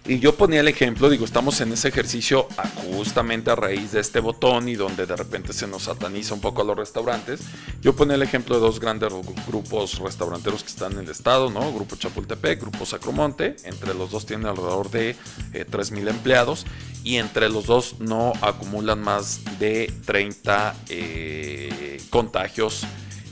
Y 0.07 0.19
yo 0.19 0.35
ponía 0.35 0.61
el 0.61 0.69
ejemplo, 0.69 1.09
digo, 1.09 1.25
estamos 1.25 1.63
en 1.63 1.73
ese 1.73 1.89
ejercicio 1.89 2.47
justamente 2.95 3.51
a 3.51 3.57
raíz 3.57 3.93
de 3.93 4.01
este 4.01 4.21
botón 4.21 4.69
y 4.69 4.75
donde 4.75 5.07
de 5.07 5.17
repente 5.17 5.55
se 5.55 5.67
nos 5.67 5.85
sataniza 5.85 6.35
un 6.35 6.43
poco 6.43 6.61
a 6.61 6.65
los 6.65 6.77
restaurantes. 6.77 7.41
Yo 7.81 7.97
ponía 7.97 8.17
el 8.17 8.23
ejemplo 8.23 8.57
de 8.57 8.61
dos 8.61 8.81
grandes 8.81 9.11
grupos 9.47 9.99
restauranteros 10.01 10.63
que 10.63 10.69
están 10.69 10.93
en 10.93 10.99
el 11.01 11.11
estado, 11.11 11.49
¿no? 11.49 11.73
Grupo 11.73 11.97
Chapultepec, 11.97 12.61
Grupo 12.61 12.85
Sacromonte. 12.85 13.57
Entre 13.65 13.95
los 13.95 14.11
dos 14.11 14.27
tienen 14.27 14.47
alrededor 14.47 14.91
de 14.91 15.17
eh, 15.55 15.67
3.000 15.71 16.11
empleados 16.11 16.67
y 17.03 17.17
entre 17.17 17.49
los 17.49 17.65
dos 17.65 17.97
no 17.99 18.35
acumulan 18.43 19.01
más 19.01 19.41
de 19.59 19.91
30 20.05 20.75
eh, 20.91 21.99
contagios 22.11 22.83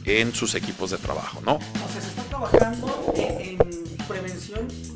en 0.07 0.35
sus 0.35 0.55
equipos 0.55 0.91
de 0.91 0.97
trabajo, 0.97 1.43
¿no? 1.45 1.57
O 1.57 1.93
sea, 1.93 2.01
se 2.01 2.09
está 2.09 2.23
trabajando 2.25 3.13
en 3.15 3.59
prevención 4.09 4.67
con, 4.67 4.71
sus 4.71 4.92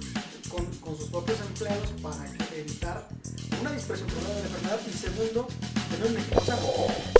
propios 1.26 1.90
para 2.02 2.26
evitar 2.56 3.08
una 3.60 3.72
dispersión 3.72 4.08
de 4.08 4.14
la 4.22 4.40
enfermedad 4.40 4.80
y 4.86 4.96
segundo, 4.96 5.48
tener 5.90 6.10
un 6.10 6.18
equipo 6.18 6.40
sano. 6.44 6.60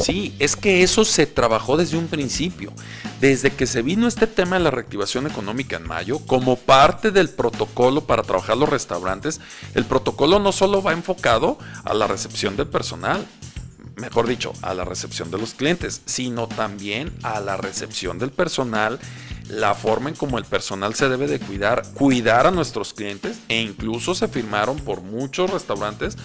Sí, 0.02 0.34
es 0.38 0.56
que 0.56 0.82
eso 0.82 1.04
se 1.04 1.26
trabajó 1.26 1.76
desde 1.76 1.96
un 1.96 2.06
principio. 2.06 2.72
Desde 3.20 3.50
que 3.50 3.66
se 3.66 3.82
vino 3.82 4.06
este 4.06 4.26
tema 4.26 4.56
de 4.56 4.64
la 4.64 4.70
reactivación 4.70 5.26
económica 5.26 5.76
en 5.76 5.86
mayo, 5.86 6.18
como 6.20 6.56
parte 6.56 7.10
del 7.10 7.30
protocolo 7.30 8.02
para 8.02 8.22
trabajar 8.22 8.56
los 8.56 8.68
restaurantes, 8.68 9.40
el 9.74 9.86
protocolo 9.86 10.38
no 10.38 10.52
solo 10.52 10.82
va 10.82 10.92
enfocado 10.92 11.58
a 11.84 11.94
la 11.94 12.06
recepción 12.06 12.56
del 12.56 12.66
personal, 12.66 13.26
mejor 13.96 14.26
dicho, 14.26 14.52
a 14.60 14.74
la 14.74 14.84
recepción 14.84 15.30
de 15.30 15.38
los 15.38 15.54
clientes, 15.54 16.02
sino 16.04 16.46
también 16.46 17.12
a 17.22 17.40
la 17.40 17.56
recepción 17.56 18.18
del 18.18 18.30
personal 18.30 18.98
la 19.48 19.74
forma 19.74 20.08
en 20.08 20.16
como 20.16 20.38
el 20.38 20.44
personal 20.44 20.94
se 20.94 21.08
debe 21.08 21.26
de 21.26 21.38
cuidar, 21.38 21.82
cuidar 21.94 22.46
a 22.46 22.50
nuestros 22.50 22.92
clientes 22.92 23.38
e 23.48 23.60
incluso 23.60 24.14
se 24.14 24.28
firmaron 24.28 24.76
por 24.78 25.02
muchos 25.02 25.50
restaurantes 25.50 26.16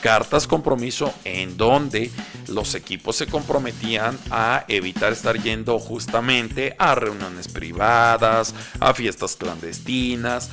cartas 0.00 0.46
compromiso 0.46 1.12
en 1.24 1.56
donde 1.56 2.10
los 2.48 2.74
equipos 2.74 3.16
se 3.16 3.26
comprometían 3.26 4.18
a 4.30 4.64
evitar 4.68 5.12
estar 5.12 5.40
yendo 5.42 5.78
justamente 5.78 6.74
a 6.78 6.94
reuniones 6.94 7.48
privadas, 7.48 8.54
a 8.78 8.94
fiestas 8.94 9.36
clandestinas. 9.36 10.50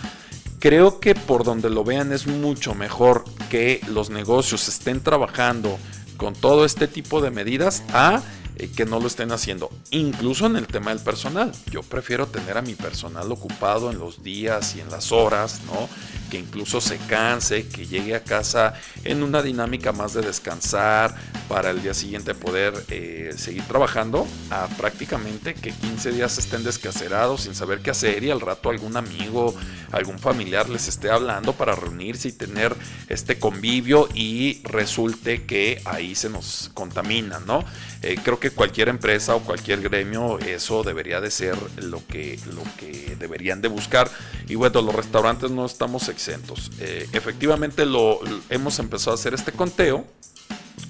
Creo 0.59 0.99
que 0.99 1.15
por 1.15 1.43
donde 1.43 1.69
lo 1.69 1.83
vean 1.83 2.11
es 2.11 2.27
mucho 2.27 2.73
mejor 2.73 3.23
que 3.49 3.79
los 3.87 4.09
negocios 4.09 4.67
estén 4.67 5.01
trabajando 5.01 5.77
con 6.17 6.33
todo 6.33 6.65
este 6.65 6.87
tipo 6.87 7.21
de 7.21 7.31
medidas 7.31 7.83
a 7.93 8.21
eh, 8.59 8.71
que 8.75 8.85
no 8.85 8.99
lo 8.99 9.05
estén 9.05 9.31
haciendo. 9.31 9.69
Incluso 9.91 10.47
en 10.47 10.55
el 10.55 10.65
tema 10.65 10.89
del 10.89 11.03
personal. 11.03 11.51
Yo 11.69 11.83
prefiero 11.83 12.25
tener 12.25 12.57
a 12.57 12.63
mi 12.63 12.73
personal 12.73 13.31
ocupado 13.31 13.91
en 13.91 13.99
los 13.99 14.23
días 14.23 14.75
y 14.75 14.81
en 14.81 14.89
las 14.89 15.11
horas, 15.11 15.61
¿no? 15.67 15.87
Que 16.31 16.39
incluso 16.39 16.81
se 16.81 16.97
canse, 16.97 17.67
que 17.67 17.85
llegue 17.85 18.15
a 18.15 18.23
casa 18.23 18.73
en 19.03 19.21
una 19.21 19.43
dinámica 19.43 19.91
más 19.91 20.13
de 20.13 20.21
descansar 20.21 21.15
para 21.47 21.69
el 21.69 21.83
día 21.83 21.93
siguiente 21.93 22.33
poder 22.33 22.73
eh, 22.89 23.33
seguir 23.37 23.63
trabajando, 23.63 24.25
a 24.49 24.67
prácticamente 24.69 25.53
que 25.53 25.71
15 25.71 26.11
días 26.11 26.37
estén 26.37 26.63
descacerados 26.63 27.41
sin 27.41 27.53
saber 27.53 27.81
qué 27.81 27.91
hacer 27.91 28.23
y 28.23 28.31
al 28.31 28.41
rato 28.41 28.69
algún 28.69 28.97
amigo, 28.97 29.53
algún 29.91 30.19
familiar 30.19 30.67
les 30.67 30.87
esté 30.87 31.11
hablando 31.11 31.53
para 31.53 31.75
reunirse 31.75 32.29
y 32.29 32.31
tener 32.31 32.75
este 33.07 33.39
convivio 33.39 34.09
y 34.13 34.61
resulte 34.63 35.45
que 35.45 35.81
ahí 35.85 36.15
se 36.15 36.29
nos 36.29 36.71
contamina, 36.73 37.39
¿no? 37.39 37.63
Eh, 38.01 38.17
creo 38.23 38.39
que 38.39 38.51
cualquier 38.51 38.89
empresa 38.89 39.35
o 39.35 39.41
cualquier 39.41 39.81
gremio 39.81 40.39
eso 40.39 40.83
debería 40.83 41.19
de 41.21 41.31
ser 41.31 41.57
lo 41.81 42.05
que, 42.07 42.39
lo 42.53 42.63
que 42.77 43.15
deberían 43.19 43.61
de 43.61 43.67
buscar. 43.67 44.09
Y 44.47 44.55
bueno, 44.55 44.81
los 44.81 44.95
restaurantes 44.95 45.51
no 45.51 45.65
estamos 45.65 46.09
exentos. 46.09 46.71
Eh, 46.79 47.07
efectivamente 47.13 47.85
lo, 47.85 48.19
hemos 48.49 48.79
empezado 48.79 49.11
a 49.11 49.15
hacer 49.15 49.33
este 49.33 49.51
conteo 49.51 50.05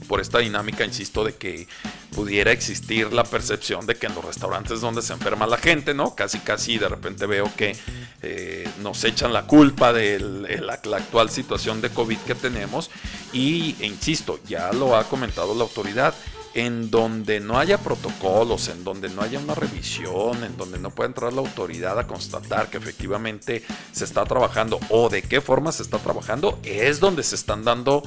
por 0.07 0.21
esta 0.21 0.39
dinámica, 0.39 0.85
insisto, 0.85 1.23
de 1.23 1.35
que 1.35 1.67
pudiera 2.11 2.51
existir 2.51 3.11
la 3.13 3.23
percepción 3.23 3.85
de 3.85 3.95
que 3.95 4.07
en 4.07 4.15
los 4.15 4.23
restaurantes 4.23 4.81
donde 4.81 5.01
se 5.01 5.13
enferma 5.13 5.45
la 5.45 5.57
gente, 5.57 5.93
¿no? 5.93 6.15
Casi, 6.15 6.39
casi 6.39 6.77
de 6.77 6.89
repente 6.89 7.25
veo 7.25 7.51
que 7.55 7.75
eh, 8.21 8.67
nos 8.81 9.03
echan 9.03 9.33
la 9.33 9.43
culpa 9.43 9.93
de 9.93 10.19
la, 10.19 10.73
actual 10.73 11.29
situación 11.29 11.81
de 11.81 11.89
COVID 11.89 12.17
que 12.19 12.35
tenemos. 12.35 12.89
Y, 13.33 13.75
e 13.79 13.85
insisto, 13.85 14.39
ya 14.47 14.71
lo 14.71 14.95
ha 14.95 15.03
comentado 15.03 15.53
la 15.53 15.63
autoridad, 15.63 16.15
en 16.57 16.89
donde 16.89 17.39
no 17.39 17.59
haya 17.59 17.77
protocolos, 17.77 18.67
en 18.69 18.83
donde 18.83 19.09
no 19.09 19.21
haya 19.21 19.37
una 19.37 19.53
revisión, 19.53 20.43
en 20.43 20.57
donde 20.57 20.79
no 20.79 20.89
pueda 20.89 21.07
entrar 21.07 21.31
la 21.31 21.41
autoridad 21.41 21.99
a 21.99 22.07
constatar 22.07 22.71
que 22.71 22.77
efectivamente 22.77 23.63
se 23.91 24.05
está 24.05 24.25
trabajando 24.25 24.79
o 24.89 25.07
de 25.07 25.21
qué 25.21 25.39
forma 25.39 25.71
se 25.71 25.83
está 25.83 25.99
trabajando, 25.99 26.59
es 26.63 26.99
donde 26.99 27.21
se 27.21 27.35
están 27.35 27.63
dando 27.63 28.01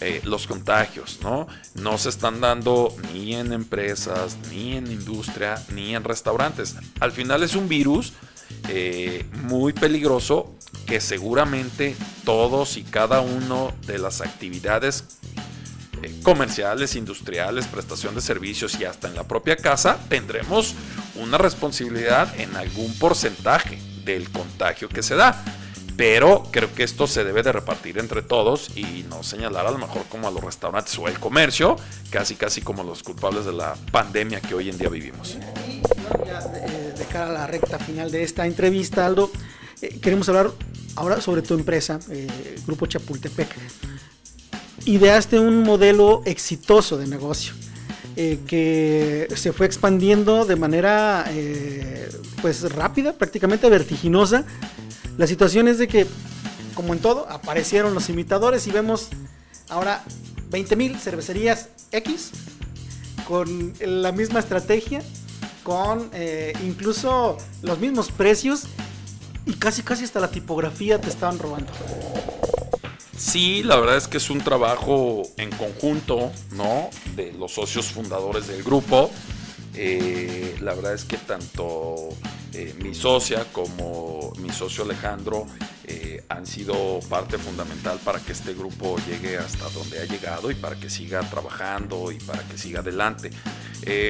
eh, 0.00 0.20
los 0.22 0.46
contagios, 0.46 1.18
¿no? 1.20 1.48
No 1.74 1.98
se 1.98 2.10
están 2.10 2.40
dando 2.40 2.94
ni 3.12 3.34
en 3.34 3.52
empresas, 3.52 4.38
ni 4.50 4.76
en 4.76 4.86
industria, 4.86 5.60
ni 5.74 5.96
en 5.96 6.04
restaurantes. 6.04 6.76
Al 7.00 7.10
final 7.10 7.42
es 7.42 7.56
un 7.56 7.68
virus 7.68 8.12
eh, 8.68 9.26
muy 9.42 9.72
peligroso 9.72 10.54
que 10.86 11.00
seguramente 11.00 11.96
todos 12.24 12.76
y 12.76 12.84
cada 12.84 13.20
uno 13.20 13.72
de 13.84 13.98
las 13.98 14.20
actividades 14.20 15.18
eh, 16.06 16.20
comerciales, 16.22 16.94
industriales, 16.94 17.66
prestación 17.66 18.14
de 18.14 18.20
servicios 18.20 18.78
y 18.80 18.84
hasta 18.84 19.08
en 19.08 19.14
la 19.14 19.24
propia 19.24 19.56
casa, 19.56 19.98
tendremos 20.08 20.74
una 21.16 21.38
responsabilidad 21.38 22.38
en 22.38 22.54
algún 22.56 22.96
porcentaje 22.98 23.78
del 24.04 24.30
contagio 24.30 24.88
que 24.88 25.02
se 25.02 25.16
da. 25.16 25.42
Pero 25.96 26.44
creo 26.50 26.72
que 26.74 26.82
esto 26.82 27.06
se 27.06 27.24
debe 27.24 27.42
de 27.42 27.52
repartir 27.52 27.98
entre 27.98 28.22
todos 28.22 28.76
y 28.76 29.04
no 29.08 29.22
señalar 29.22 29.66
a 29.66 29.70
lo 29.70 29.78
mejor 29.78 30.02
como 30.10 30.28
a 30.28 30.30
los 30.30 30.44
restaurantes 30.44 30.96
o 30.98 31.08
el 31.08 31.18
comercio, 31.18 31.76
casi 32.10 32.34
casi 32.36 32.60
como 32.60 32.84
los 32.84 33.02
culpables 33.02 33.46
de 33.46 33.52
la 33.52 33.74
pandemia 33.90 34.40
que 34.40 34.54
hoy 34.54 34.68
en 34.68 34.76
día 34.76 34.90
vivimos. 34.90 35.38
de, 35.38 37.04
cara 37.10 37.30
a 37.30 37.32
la 37.32 37.46
recta 37.46 37.78
final 37.78 38.10
de 38.10 38.22
esta 38.22 38.46
entrevista, 38.46 39.06
Aldo, 39.06 39.30
eh, 39.80 39.98
queremos 40.00 40.28
hablar 40.28 40.50
ahora 40.96 41.20
sobre 41.20 41.40
tu 41.40 41.54
empresa, 41.54 41.98
eh, 42.10 42.26
Grupo 42.66 42.86
Chapultepec 42.86 43.48
ideaste 44.86 45.38
un 45.38 45.62
modelo 45.62 46.22
exitoso 46.24 46.96
de 46.96 47.06
negocio. 47.06 47.54
Eh, 48.18 48.38
que 48.46 49.28
se 49.36 49.52
fue 49.52 49.66
expandiendo 49.66 50.46
de 50.46 50.56
manera 50.56 51.26
eh, 51.28 52.08
pues 52.40 52.62
rápida, 52.72 53.12
prácticamente 53.12 53.68
vertiginosa. 53.68 54.46
La 55.18 55.26
situación 55.26 55.68
es 55.68 55.76
de 55.76 55.86
que, 55.86 56.06
como 56.74 56.94
en 56.94 57.00
todo, 57.00 57.28
aparecieron 57.28 57.92
los 57.92 58.08
imitadores 58.08 58.66
y 58.66 58.70
vemos 58.70 59.08
ahora 59.68 60.02
20.000 60.50 60.96
cervecerías 60.96 61.68
X 61.92 62.30
con 63.28 63.74
la 63.80 64.12
misma 64.12 64.38
estrategia, 64.38 65.02
con 65.62 66.08
eh, 66.14 66.54
incluso 66.64 67.36
los 67.60 67.78
mismos 67.80 68.10
precios 68.10 68.62
y 69.44 69.52
casi 69.54 69.82
casi 69.82 70.04
hasta 70.04 70.20
la 70.20 70.30
tipografía 70.30 70.98
te 70.98 71.10
estaban 71.10 71.38
robando. 71.38 71.70
Sí, 73.16 73.62
la 73.62 73.76
verdad 73.76 73.96
es 73.96 74.08
que 74.08 74.18
es 74.18 74.28
un 74.28 74.40
trabajo 74.40 75.22
en 75.38 75.50
conjunto, 75.50 76.30
¿no? 76.52 76.90
De 77.14 77.32
los 77.32 77.52
socios 77.52 77.86
fundadores 77.86 78.46
del 78.46 78.62
grupo. 78.62 79.10
Eh, 79.74 80.56
la 80.60 80.74
verdad 80.74 80.94
es 80.94 81.04
que 81.04 81.16
tanto 81.16 82.08
eh, 82.52 82.74
mi 82.82 82.94
socia 82.94 83.44
como 83.52 84.32
mi 84.38 84.50
socio 84.50 84.84
Alejandro 84.84 85.46
eh, 85.84 86.24
han 86.28 86.46
sido 86.46 87.00
parte 87.10 87.36
fundamental 87.36 87.98
para 88.02 88.20
que 88.20 88.32
este 88.32 88.54
grupo 88.54 88.96
llegue 89.06 89.36
hasta 89.36 89.68
donde 89.70 90.00
ha 90.00 90.04
llegado 90.04 90.50
y 90.50 90.54
para 90.54 90.76
que 90.76 90.88
siga 90.88 91.20
trabajando 91.20 92.10
y 92.12 92.18
para 92.18 92.42
que 92.42 92.56
siga 92.58 92.80
adelante. 92.80 93.30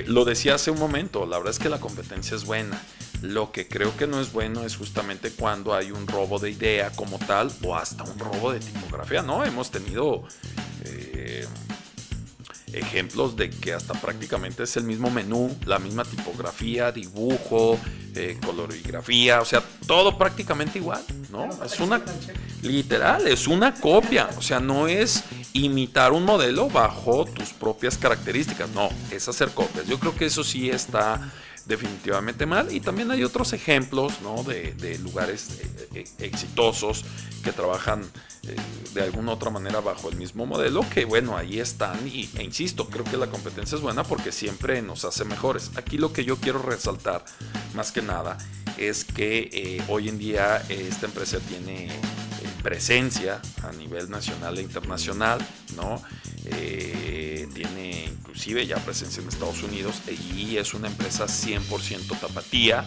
lo 0.06 0.24
decía 0.24 0.54
hace 0.54 0.70
un 0.70 0.78
momento, 0.78 1.26
la 1.26 1.38
verdad 1.38 1.52
es 1.52 1.58
que 1.58 1.68
la 1.68 1.78
competencia 1.78 2.36
es 2.36 2.44
buena. 2.44 2.80
Lo 3.22 3.50
que 3.52 3.66
creo 3.66 3.96
que 3.96 4.06
no 4.06 4.20
es 4.20 4.32
bueno 4.32 4.64
es 4.64 4.76
justamente 4.76 5.30
cuando 5.30 5.74
hay 5.74 5.90
un 5.90 6.06
robo 6.06 6.38
de 6.38 6.50
idea 6.50 6.90
como 6.90 7.18
tal 7.18 7.50
o 7.62 7.74
hasta 7.74 8.04
un 8.04 8.18
robo 8.18 8.52
de 8.52 8.60
tipografía, 8.60 9.22
¿no? 9.22 9.44
Hemos 9.44 9.70
tenido 9.70 10.24
eh, 10.84 11.46
ejemplos 12.72 13.36
de 13.36 13.50
que 13.50 13.72
hasta 13.72 13.94
prácticamente 13.94 14.64
es 14.64 14.76
el 14.76 14.84
mismo 14.84 15.10
menú, 15.10 15.56
la 15.64 15.78
misma 15.78 16.04
tipografía, 16.04 16.92
dibujo, 16.92 17.78
eh, 18.14 18.38
colorigrafía, 18.44 19.40
o 19.40 19.44
sea, 19.44 19.62
todo 19.86 20.18
prácticamente 20.18 20.78
igual, 20.78 21.02
¿no? 21.30 21.48
Es 21.64 21.80
una, 21.80 22.02
literal, 22.62 23.26
es 23.26 23.46
una 23.46 23.74
copia, 23.74 24.28
o 24.36 24.42
sea, 24.42 24.60
no 24.60 24.88
es 24.88 25.24
imitar 25.52 26.12
un 26.12 26.24
modelo 26.24 26.68
bajo 26.68 27.24
tus 27.24 27.50
propias 27.50 27.96
características, 27.96 28.68
no, 28.70 28.90
es 29.10 29.26
hacer 29.28 29.50
copias. 29.50 29.86
Yo 29.86 29.98
creo 29.98 30.14
que 30.14 30.26
eso 30.26 30.44
sí 30.44 30.68
está 30.68 31.32
definitivamente 31.66 32.46
mal. 32.46 32.72
Y 32.72 32.80
también 32.80 33.10
hay 33.10 33.24
otros 33.24 33.52
ejemplos 33.52 34.14
de, 34.46 34.98
lugares 34.98 35.60
eh, 35.60 35.88
eh, 35.94 36.04
exitosos 36.18 37.04
que 37.42 37.52
trabajan 37.52 38.02
eh, 38.44 38.56
de 38.94 39.02
alguna 39.02 39.32
otra 39.32 39.50
manera 39.50 39.80
bajo 39.80 40.08
el 40.08 40.16
mismo 40.16 40.46
modelo, 40.46 40.84
que 40.92 41.04
bueno, 41.04 41.36
ahí 41.36 41.58
están. 41.58 42.06
Y, 42.06 42.30
e 42.36 42.42
insisto, 42.42 42.88
creo 42.88 43.04
que 43.04 43.16
la 43.16 43.28
competencia 43.28 43.76
es 43.76 43.82
buena 43.82 44.04
porque 44.04 44.32
siempre 44.32 44.80
nos 44.82 45.04
hace 45.04 45.24
mejores. 45.24 45.72
Aquí 45.76 45.98
lo 45.98 46.12
que 46.12 46.24
yo 46.24 46.36
quiero 46.36 46.60
resaltar, 46.60 47.24
más 47.74 47.92
que 47.92 48.02
nada, 48.02 48.38
es 48.78 49.04
que 49.04 49.82
hoy 49.88 50.08
en 50.08 50.18
día 50.18 50.62
esta 50.68 51.06
empresa 51.06 51.38
tiene 51.40 51.88
presencia 52.62 53.40
a 53.62 53.72
nivel 53.72 54.10
nacional 54.10 54.58
e 54.58 54.62
internacional, 54.62 55.38
¿no? 55.76 56.02
Tiene 57.54 58.04
inclusive 58.06 58.66
ya 58.66 58.76
presencia 58.76 59.22
en 59.22 59.28
Estados 59.28 59.62
Unidos 59.62 60.02
y 60.36 60.56
es 60.56 60.74
una 60.74 60.88
empresa 60.88 61.26
100% 61.26 62.18
tapatía, 62.20 62.84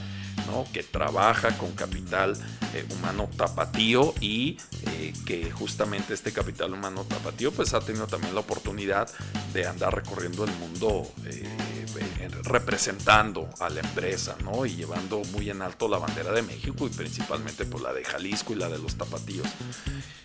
que 0.74 0.84
trabaja 0.84 1.58
con 1.58 1.72
capital 1.74 2.38
eh, 2.74 2.86
humano 2.92 3.30
tapatío 3.36 4.14
y 4.20 4.58
eh, 4.88 5.14
que 5.26 5.50
justamente 5.52 6.14
este 6.14 6.32
capital 6.32 6.74
humano 6.74 7.04
tapatío 7.04 7.52
pues 7.52 7.74
ha 7.74 7.80
tenido 7.80 8.08
también 8.08 8.34
la 8.34 8.42
oportunidad 8.42 9.10
de 9.54 9.68
andar 9.68 9.96
recorriendo 9.96 10.44
el 10.44 10.52
mundo 10.54 11.12
eh, 11.26 11.48
representando 12.44 13.50
a 13.60 13.70
la 13.70 13.82
empresa 13.82 14.36
¿no? 14.44 14.66
y 14.66 14.76
llevando 14.76 15.22
muy 15.32 15.50
en 15.50 15.62
alto 15.62 15.88
la 15.88 15.98
bandera 15.98 16.32
de 16.32 16.42
México 16.42 16.88
y 16.88 16.90
principalmente 16.90 17.66
por 17.66 17.82
pues, 17.82 17.84
la 17.84 17.94
de 17.94 18.04
Jalisco 18.04 18.54
y 18.54 18.56
la 18.56 18.70
de 18.70 18.80
los 18.80 18.96
tapatíos. 18.96 19.48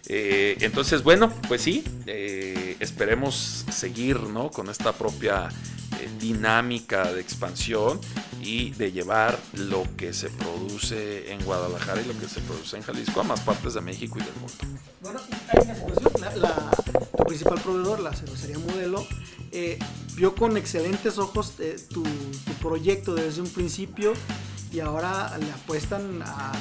entonces 0.06 1.02
bueno 1.02 1.32
pues 1.48 1.62
sí, 1.62 1.84
esperemos 2.80 3.64
seguir 3.70 4.20
¿no? 4.20 4.50
con 4.50 4.68
esta 4.68 4.92
propia 4.92 5.48
dinámica 6.18 7.12
de 7.12 7.20
expansión 7.20 8.00
y 8.40 8.70
de 8.70 8.92
llevar 8.92 9.38
lo 9.54 9.84
que 9.96 10.12
se 10.12 10.28
produce 10.30 11.32
en 11.32 11.42
Guadalajara 11.44 12.02
y 12.02 12.04
lo 12.06 12.18
que 12.18 12.28
se 12.28 12.40
produce 12.40 12.76
en 12.76 12.82
Jalisco 12.82 13.20
a 13.20 13.24
más 13.24 13.40
partes 13.40 13.74
de 13.74 13.80
México 13.80 14.18
y 14.18 14.22
del 14.22 14.34
mundo. 14.34 14.80
Bueno, 15.00 15.20
hay 15.48 15.64
una 15.64 15.74
situación, 15.74 16.12
la, 16.40 16.70
tu 17.16 17.24
principal 17.24 17.60
proveedor, 17.60 18.00
la 18.00 18.12
cervecería 18.14 18.58
Modelo, 18.58 19.06
eh, 19.52 19.78
vio 20.16 20.34
con 20.34 20.56
excelentes 20.56 21.18
ojos 21.18 21.54
eh, 21.58 21.76
tu, 21.92 22.02
proyecto 22.60 23.14
desde 23.14 23.42
un 23.42 23.48
principio 23.48 24.14
y 24.72 24.80
ahora 24.80 25.36
le 25.38 25.50
apuestan 25.52 26.22
a, 26.22 26.52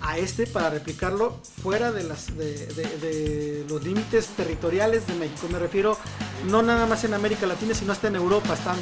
a 0.00 0.18
este 0.18 0.46
para 0.46 0.70
replicarlo 0.70 1.40
fuera 1.62 1.92
de, 1.92 2.04
las, 2.04 2.36
de, 2.36 3.64
los 3.68 3.82
límites 3.82 4.28
territoriales 4.28 5.06
de 5.06 5.14
México. 5.14 5.48
Me 5.50 5.58
refiero 5.58 5.98
no 6.46 6.62
nada 6.62 6.86
más 6.86 7.04
en 7.04 7.14
América 7.14 7.46
Latina, 7.46 7.74
sino 7.74 7.92
hasta 7.92 8.08
en 8.08 8.16
Europa. 8.16 8.54
Están 8.54 8.76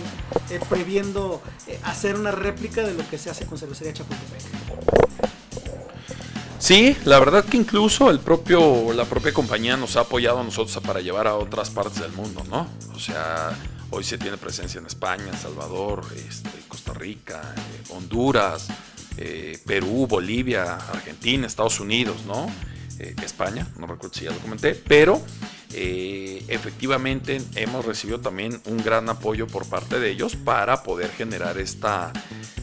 eh, 0.50 0.60
previendo 0.68 1.42
eh, 1.66 1.78
hacer 1.84 2.16
una 2.16 2.30
réplica 2.30 2.82
de 2.82 2.94
lo 2.94 3.08
que 3.08 3.18
se 3.18 3.30
hace 3.30 3.46
con 3.46 3.58
cervecería 3.58 3.92
Chapultepec. 3.92 4.42
Sí, 6.58 6.96
la 7.04 7.18
verdad 7.18 7.44
que 7.44 7.56
incluso 7.56 8.10
el 8.10 8.18
propio, 8.18 8.92
la 8.92 9.04
propia 9.04 9.32
compañía 9.32 9.76
nos 9.76 9.96
ha 9.96 10.00
apoyado 10.00 10.40
a 10.40 10.42
nosotros 10.42 10.76
para 10.84 11.00
llevar 11.00 11.26
a 11.26 11.36
otras 11.36 11.70
partes 11.70 12.00
del 12.00 12.12
mundo, 12.12 12.42
¿no? 12.48 12.66
O 12.94 12.98
sea, 12.98 13.56
hoy 13.90 14.02
se 14.02 14.18
tiene 14.18 14.36
presencia 14.36 14.80
en 14.80 14.86
España, 14.86 15.36
Salvador, 15.36 16.04
este, 16.16 16.50
Costa 16.66 16.92
Rica, 16.94 17.54
eh, 17.56 17.92
Honduras, 17.94 18.68
eh, 19.18 19.58
Perú, 19.64 20.06
Bolivia, 20.06 20.74
Argentina, 20.74 21.46
Estados 21.46 21.80
Unidos, 21.80 22.24
¿no? 22.26 22.50
Eh, 22.98 23.14
España, 23.24 23.66
no 23.78 23.86
recuerdo 23.86 24.14
si 24.14 24.24
ya 24.24 24.30
lo 24.30 24.38
comenté, 24.38 24.74
pero 24.74 25.22
eh, 25.72 26.44
efectivamente 26.48 27.40
hemos 27.54 27.84
recibido 27.84 28.20
también 28.20 28.60
un 28.66 28.78
gran 28.78 29.08
apoyo 29.08 29.46
por 29.46 29.66
parte 29.66 30.00
de 30.00 30.10
ellos 30.10 30.36
para 30.36 30.82
poder 30.82 31.10
generar 31.10 31.58
esta, 31.58 32.12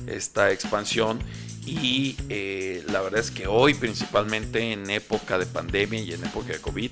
esta 0.08 0.52
expansión 0.52 1.20
y 1.66 2.18
la 2.88 3.00
verdad 3.00 3.22
es 3.22 3.32
que 3.32 3.48
hoy 3.48 3.74
principalmente 3.74 4.74
en 4.74 4.90
época 4.90 5.38
de 5.38 5.46
pandemia 5.46 6.02
y 6.02 6.12
en 6.12 6.26
época 6.26 6.52
de 6.52 6.60
COVID 6.60 6.92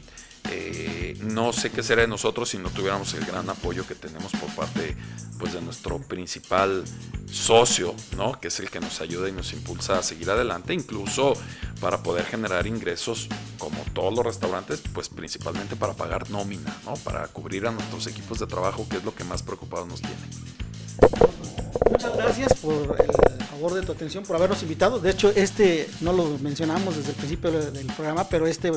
no 1.24 1.54
sé 1.54 1.72
qué 1.72 1.84
será 1.84 2.02
de 2.02 2.08
nosotros 2.08 2.50
si 2.50 2.58
no 2.58 2.70
tuviéramos 2.70 3.14
el 3.14 3.26
gran 3.26 3.50
apoyo 3.50 3.86
que 3.88 3.96
tenemos 3.96 4.32
por 4.34 4.50
parte 4.56 4.96
pues, 5.40 5.54
de 5.54 5.62
nuestro 5.62 6.00
principal 6.00 6.84
socio, 7.30 7.96
¿no? 8.18 8.40
que 8.40 8.50
es 8.50 8.60
el 8.60 8.70
que 8.70 8.80
nos 8.80 9.02
ayuda 9.02 9.30
y 9.30 9.32
nos 9.32 9.54
impulsa 9.54 10.00
a 10.00 10.04
seguir 10.04 10.30
adelante, 10.30 10.74
incluso 10.74 11.34
para 11.80 12.04
poder 12.04 12.26
generar 12.26 12.68
ingresos 12.68 13.28
como 13.58 13.84
todos 13.94 14.14
los 14.14 14.26
restaurantes, 14.26 14.82
pues 14.94 15.10
principalmente 15.10 15.76
para 15.76 15.94
pagar 15.94 16.30
nómina, 16.30 16.76
¿no? 16.86 16.94
para 16.96 17.28
cubrir 17.28 17.68
a 17.68 17.72
nuestros 17.72 18.08
equipos 18.08 18.40
de 18.40 18.48
trabajo, 18.48 18.88
que 18.90 18.98
es 18.98 19.04
lo 19.04 19.16
que 19.16 19.24
más 19.24 19.44
preocupados 19.44 19.88
nos 19.88 20.02
tiene. 20.02 21.61
Muchas 21.92 22.16
gracias 22.16 22.54
por 22.54 22.96
el 23.00 23.46
favor 23.48 23.74
de 23.74 23.82
tu 23.82 23.92
atención, 23.92 24.24
por 24.24 24.38
habernos 24.38 24.64
invitado. 24.64 25.00
De 25.00 25.12
hecho, 25.12 25.30
este 25.36 25.90
no 26.00 26.14
lo 26.14 26.38
mencionamos 26.40 26.96
desde 26.96 27.10
el 27.10 27.16
principio 27.18 27.52
del 27.52 27.86
programa, 27.88 28.30
pero 28.30 28.48
este 28.48 28.72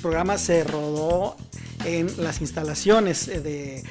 programa 0.00 0.38
se 0.38 0.62
rodó 0.62 1.36
en 1.84 2.08
las 2.22 2.40
instalaciones 2.40 3.26
de, 3.26 3.82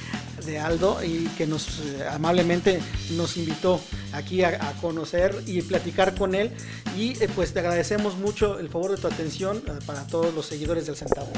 Aldo 0.62 1.04
y 1.04 1.26
que 1.38 1.48
nos 1.48 1.80
eh, 1.80 2.08
amablemente 2.08 2.80
nos 3.14 3.36
invitó 3.36 3.82
aquí 4.14 4.44
a, 4.44 4.60
conocer 4.80 5.36
y 5.48 5.62
platicar 5.64 6.14
con 6.16 6.36
él. 6.36 6.52
Y 6.96 7.22
eh, 7.22 7.28
pues 7.36 7.52
te 7.52 7.60
agradecemos 7.60 8.16
mucho 8.18 8.60
el 8.60 8.70
favor 8.70 8.92
de 8.92 8.98
tu 8.98 9.08
atención 9.08 9.64
eh, 9.66 9.72
para 9.88 10.06
todos 10.06 10.34
los 10.36 10.46
seguidores 10.46 10.86
del 10.86 10.96
Centavo. 10.96 11.30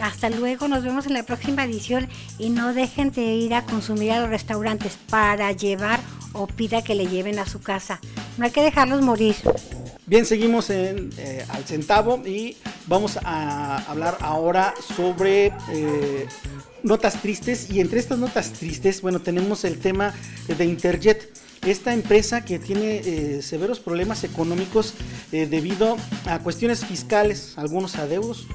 Hasta 0.00 0.30
luego, 0.30 0.68
nos 0.68 0.84
vemos 0.84 1.06
en 1.06 1.12
la 1.12 1.24
próxima 1.24 1.64
edición 1.64 2.08
y 2.38 2.50
no 2.50 2.72
dejen 2.72 3.10
de 3.10 3.22
ir 3.34 3.52
a 3.52 3.64
consumir 3.64 4.12
a 4.12 4.20
los 4.20 4.30
restaurantes 4.30 4.96
para 5.10 5.50
llevar 5.52 6.00
o 6.32 6.46
pida 6.46 6.82
que 6.82 6.94
le 6.94 7.06
lleven 7.06 7.38
a 7.38 7.46
su 7.46 7.60
casa. 7.60 8.00
No 8.38 8.44
hay 8.44 8.50
que 8.50 8.62
dejarlos 8.62 9.02
morir. 9.02 9.36
Bien, 10.06 10.26
seguimos 10.26 10.70
en 10.70 11.10
eh, 11.18 11.44
al 11.50 11.64
centavo 11.64 12.20
y 12.26 12.56
vamos 12.86 13.18
a 13.22 13.76
hablar 13.88 14.18
ahora 14.20 14.74
sobre 14.96 15.52
eh, 15.70 16.26
notas 16.82 17.22
tristes 17.22 17.70
y 17.70 17.80
entre 17.80 18.00
estas 18.00 18.18
notas 18.18 18.52
tristes, 18.52 19.02
bueno, 19.02 19.20
tenemos 19.20 19.64
el 19.64 19.78
tema 19.78 20.12
de 20.48 20.64
Interjet. 20.64 21.30
Esta 21.64 21.92
empresa 21.92 22.44
que 22.44 22.58
tiene 22.58 23.02
eh, 23.04 23.42
severos 23.42 23.78
problemas 23.78 24.24
económicos 24.24 24.94
debido 25.30 25.96
a 26.24 26.38
cuestiones 26.38 26.84
fiscales, 26.84 27.52
algunos 27.56 27.96
adeudos, 27.96 28.46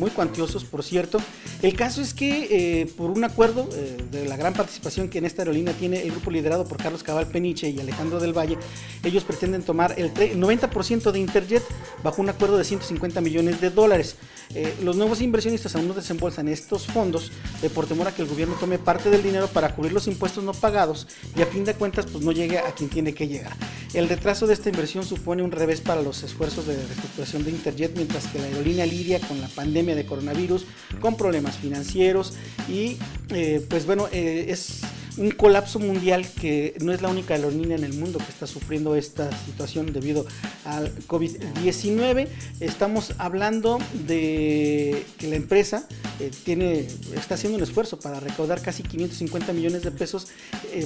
muy 0.00 0.10
cuantiosos, 0.10 0.64
por 0.64 0.82
cierto. 0.82 1.20
El 1.62 1.76
caso 1.76 2.00
es 2.00 2.14
que 2.14 2.48
eh, 2.80 2.86
por 2.96 3.10
un 3.10 3.22
acuerdo 3.22 3.68
eh, 3.72 3.98
de 4.10 4.24
la 4.26 4.36
gran 4.36 4.54
participación 4.54 5.08
que 5.08 5.18
en 5.18 5.26
esta 5.26 5.42
aerolínea 5.42 5.74
tiene 5.74 6.02
el 6.02 6.10
grupo 6.10 6.30
liderado 6.30 6.64
por 6.64 6.78
Carlos 6.78 7.02
Cabal 7.02 7.28
Peniche 7.28 7.68
y 7.68 7.78
Alejandro 7.78 8.18
del 8.18 8.36
Valle, 8.36 8.58
ellos 9.04 9.22
pretenden 9.22 9.62
tomar 9.62 9.94
el 9.98 10.12
90% 10.12 11.12
de 11.12 11.18
Interjet 11.18 11.62
bajo 12.02 12.22
un 12.22 12.30
acuerdo 12.30 12.56
de 12.56 12.64
150 12.64 13.20
millones 13.20 13.60
de 13.60 13.70
dólares. 13.70 14.16
Eh, 14.54 14.74
los 14.82 14.96
nuevos 14.96 15.20
inversionistas 15.20 15.76
aún 15.76 15.86
no 15.86 15.94
desembolsan 15.94 16.48
estos 16.48 16.86
fondos 16.86 17.30
por 17.72 17.86
temor 17.86 18.08
a 18.08 18.14
que 18.14 18.22
el 18.22 18.28
gobierno 18.28 18.56
tome 18.58 18.78
parte 18.78 19.08
del 19.10 19.22
dinero 19.22 19.46
para 19.46 19.76
cubrir 19.76 19.92
los 19.92 20.08
impuestos 20.08 20.42
no 20.42 20.52
pagados 20.52 21.06
y 21.36 21.42
a 21.42 21.46
fin 21.46 21.64
de 21.64 21.74
cuentas 21.74 22.06
pues 22.10 22.24
no 22.24 22.32
llegue 22.32 22.58
a 22.58 22.72
quien 22.72 22.90
tiene 22.90 23.14
que 23.14 23.28
llegar. 23.28 23.56
El 23.92 24.08
retraso 24.08 24.46
de 24.46 24.54
esta 24.54 24.70
inversión 24.70 25.04
supone 25.04 25.42
un 25.42 25.52
revés 25.52 25.80
para 25.80 26.02
los 26.02 26.22
esfuerzos 26.22 26.66
de 26.66 26.76
reestructuración 26.76 27.44
de 27.44 27.50
Interjet 27.50 27.92
mientras 27.94 28.26
que 28.26 28.38
la 28.38 28.46
aerolínea 28.46 28.86
lidia 28.86 29.20
con 29.20 29.40
la 29.40 29.48
pandemia 29.48 29.89
de 29.94 30.06
coronavirus, 30.06 30.66
con 31.00 31.16
problemas 31.16 31.56
financieros 31.56 32.34
y 32.68 32.96
eh, 33.30 33.64
pues 33.68 33.86
bueno, 33.86 34.08
eh, 34.12 34.46
es 34.48 34.80
un 35.16 35.30
colapso 35.32 35.78
mundial 35.78 36.26
que 36.28 36.74
no 36.80 36.92
es 36.92 37.02
la 37.02 37.08
única 37.08 37.34
aerolínea 37.34 37.76
en 37.76 37.84
el 37.84 37.92
mundo 37.92 38.18
que 38.18 38.30
está 38.30 38.46
sufriendo 38.46 38.94
esta 38.94 39.30
situación 39.44 39.92
debido 39.92 40.24
al 40.64 40.94
COVID-19. 41.06 42.28
Estamos 42.60 43.14
hablando 43.18 43.78
de 44.06 45.04
que 45.18 45.28
la 45.28 45.36
empresa 45.36 45.86
eh, 46.20 46.30
tiene, 46.44 46.86
está 47.14 47.34
haciendo 47.34 47.58
un 47.58 47.62
esfuerzo 47.62 47.98
para 47.98 48.20
recaudar 48.20 48.62
casi 48.62 48.82
550 48.82 49.52
millones 49.52 49.82
de 49.82 49.90
pesos 49.90 50.28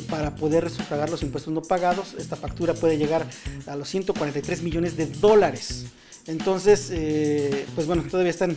para 0.08 0.34
poder 0.34 0.70
sufragar 0.70 1.10
los 1.10 1.22
impuestos 1.22 1.52
no 1.52 1.62
pagados. 1.62 2.14
Esta 2.18 2.36
factura 2.36 2.74
puede 2.74 2.98
llegar 2.98 3.26
a 3.66 3.76
los 3.76 3.88
143 3.88 4.62
millones 4.62 4.96
de 4.96 5.06
dólares. 5.06 5.86
Entonces, 6.26 6.90
eh, 6.92 7.66
pues 7.74 7.86
bueno, 7.86 8.02
todavía 8.10 8.30
están 8.30 8.56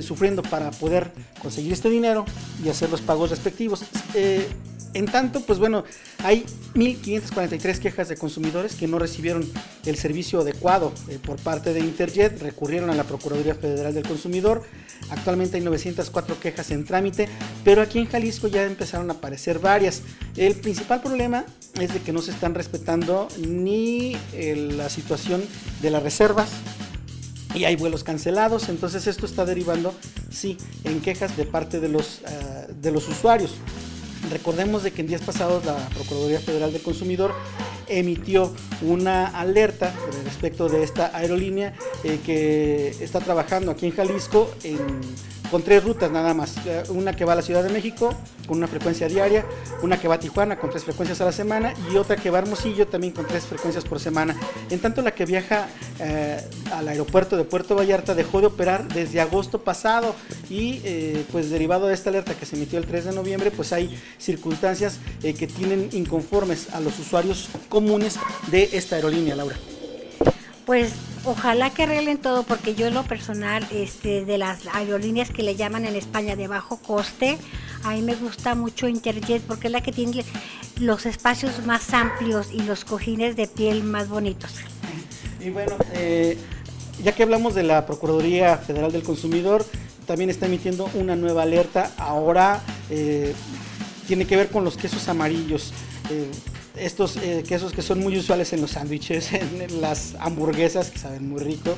sufriendo 0.00 0.42
para 0.42 0.70
poder 0.70 1.10
conseguir 1.40 1.72
este 1.72 1.90
dinero 1.90 2.24
y 2.64 2.68
hacer 2.68 2.88
los 2.88 3.00
pagos 3.00 3.30
respectivos. 3.30 3.84
En 4.94 5.06
tanto, 5.06 5.40
pues 5.40 5.58
bueno, 5.58 5.84
hay 6.22 6.44
1.543 6.74 7.78
quejas 7.78 8.08
de 8.08 8.16
consumidores 8.16 8.74
que 8.74 8.86
no 8.86 8.98
recibieron 8.98 9.48
el 9.86 9.96
servicio 9.96 10.40
adecuado 10.40 10.92
eh, 11.08 11.18
por 11.24 11.36
parte 11.36 11.72
de 11.72 11.80
Interjet, 11.80 12.40
recurrieron 12.42 12.90
a 12.90 12.94
la 12.94 13.04
Procuraduría 13.04 13.54
Federal 13.54 13.94
del 13.94 14.06
Consumidor. 14.06 14.62
Actualmente 15.08 15.56
hay 15.56 15.62
904 15.62 16.38
quejas 16.40 16.70
en 16.72 16.84
trámite, 16.84 17.28
pero 17.64 17.80
aquí 17.80 17.98
en 17.98 18.06
Jalisco 18.06 18.48
ya 18.48 18.64
empezaron 18.64 19.10
a 19.10 19.14
aparecer 19.14 19.58
varias. 19.60 20.02
El 20.36 20.54
principal 20.56 21.00
problema 21.00 21.46
es 21.80 21.94
de 21.94 22.00
que 22.00 22.12
no 22.12 22.20
se 22.20 22.30
están 22.30 22.54
respetando 22.54 23.28
ni 23.38 24.16
eh, 24.34 24.72
la 24.76 24.90
situación 24.90 25.42
de 25.80 25.90
las 25.90 26.02
reservas, 26.02 26.50
y 27.54 27.64
hay 27.64 27.76
vuelos 27.76 28.04
cancelados, 28.04 28.68
entonces 28.68 29.06
esto 29.06 29.26
está 29.26 29.44
derivando, 29.44 29.94
sí, 30.30 30.56
en 30.84 31.00
quejas 31.00 31.36
de 31.36 31.44
parte 31.44 31.80
de 31.80 31.88
los, 31.88 32.20
ah, 32.26 32.66
de 32.80 32.90
los 32.90 33.08
usuarios. 33.08 33.54
Recordemos 34.30 34.82
de 34.82 34.92
que 34.92 35.02
en 35.02 35.08
días 35.08 35.20
pasados 35.20 35.64
la 35.64 35.76
Procuraduría 35.90 36.40
Federal 36.40 36.72
del 36.72 36.82
Consumidor 36.82 37.34
emitió 37.88 38.52
una 38.80 39.26
alerta 39.26 39.92
respecto 40.24 40.68
de 40.68 40.82
esta 40.84 41.16
aerolínea 41.16 41.74
eh, 42.04 42.20
que 42.24 42.88
está 43.00 43.20
trabajando 43.20 43.70
aquí 43.70 43.86
en 43.86 43.92
Jalisco 43.92 44.50
en 44.62 44.78
con 45.52 45.62
tres 45.62 45.84
rutas 45.84 46.10
nada 46.10 46.32
más. 46.32 46.54
Una 46.88 47.14
que 47.14 47.26
va 47.26 47.34
a 47.34 47.36
la 47.36 47.42
Ciudad 47.42 47.62
de 47.62 47.68
México 47.68 48.14
con 48.46 48.56
una 48.56 48.66
frecuencia 48.66 49.06
diaria, 49.06 49.44
una 49.82 50.00
que 50.00 50.08
va 50.08 50.14
a 50.14 50.18
Tijuana 50.18 50.58
con 50.58 50.70
tres 50.70 50.82
frecuencias 50.82 51.20
a 51.20 51.26
la 51.26 51.32
semana 51.32 51.74
y 51.92 51.96
otra 51.96 52.16
que 52.16 52.30
va 52.30 52.38
a 52.38 52.40
Hermosillo 52.42 52.88
también 52.88 53.12
con 53.12 53.26
tres 53.26 53.44
frecuencias 53.44 53.84
por 53.84 54.00
semana. 54.00 54.34
En 54.70 54.80
tanto, 54.80 55.02
la 55.02 55.14
que 55.14 55.26
viaja 55.26 55.68
eh, 56.00 56.40
al 56.72 56.88
aeropuerto 56.88 57.36
de 57.36 57.44
Puerto 57.44 57.76
Vallarta 57.76 58.14
dejó 58.14 58.40
de 58.40 58.46
operar 58.46 58.88
desde 58.88 59.20
agosto 59.20 59.62
pasado 59.62 60.14
y 60.48 60.80
eh, 60.84 61.24
pues 61.30 61.50
derivado 61.50 61.86
de 61.86 61.94
esta 61.94 62.08
alerta 62.08 62.34
que 62.34 62.46
se 62.46 62.56
emitió 62.56 62.78
el 62.78 62.86
3 62.86 63.04
de 63.04 63.12
noviembre, 63.12 63.50
pues 63.50 63.74
hay 63.74 63.94
circunstancias 64.18 65.00
eh, 65.22 65.34
que 65.34 65.46
tienen 65.46 65.90
inconformes 65.92 66.72
a 66.72 66.80
los 66.80 66.98
usuarios 66.98 67.50
comunes 67.68 68.18
de 68.50 68.70
esta 68.72 68.96
aerolínea, 68.96 69.36
Laura. 69.36 69.56
Pues 70.64 70.92
ojalá 71.24 71.70
que 71.70 71.84
arreglen 71.84 72.18
todo, 72.18 72.42
porque 72.42 72.74
yo 72.74 72.86
en 72.86 72.94
lo 72.94 73.04
personal, 73.04 73.66
este, 73.70 74.24
de 74.24 74.38
las 74.38 74.66
aerolíneas 74.72 75.30
que 75.30 75.42
le 75.42 75.56
llaman 75.56 75.84
en 75.84 75.96
España 75.96 76.36
de 76.36 76.48
bajo 76.48 76.78
coste, 76.78 77.38
a 77.84 77.92
mí 77.92 78.02
me 78.02 78.14
gusta 78.14 78.54
mucho 78.54 78.88
Interjet 78.88 79.42
porque 79.42 79.68
es 79.68 79.72
la 79.72 79.82
que 79.82 79.92
tiene 79.92 80.24
los 80.78 81.06
espacios 81.06 81.64
más 81.66 81.92
amplios 81.92 82.52
y 82.52 82.62
los 82.62 82.84
cojines 82.84 83.36
de 83.36 83.46
piel 83.46 83.82
más 83.82 84.08
bonitos. 84.08 84.52
Y 85.40 85.50
bueno, 85.50 85.76
eh, 85.94 86.38
ya 87.02 87.12
que 87.12 87.22
hablamos 87.22 87.54
de 87.54 87.64
la 87.64 87.84
Procuraduría 87.86 88.56
Federal 88.58 88.92
del 88.92 89.02
Consumidor, 89.02 89.64
también 90.06 90.30
está 90.30 90.46
emitiendo 90.46 90.88
una 90.94 91.16
nueva 91.16 91.42
alerta. 91.42 91.90
Ahora 91.96 92.62
eh, 92.90 93.34
tiene 94.06 94.26
que 94.26 94.36
ver 94.36 94.48
con 94.48 94.64
los 94.64 94.76
quesos 94.76 95.08
amarillos. 95.08 95.72
Eh, 96.10 96.30
estos 96.76 97.16
eh, 97.16 97.44
quesos 97.46 97.72
que 97.72 97.82
son 97.82 98.00
muy 98.00 98.16
usuales 98.16 98.52
en 98.52 98.60
los 98.60 98.72
sándwiches, 98.72 99.32
en 99.32 99.80
las 99.80 100.14
hamburguesas 100.18 100.90
que 100.90 100.98
saben 100.98 101.28
muy 101.28 101.40
rico. 101.40 101.74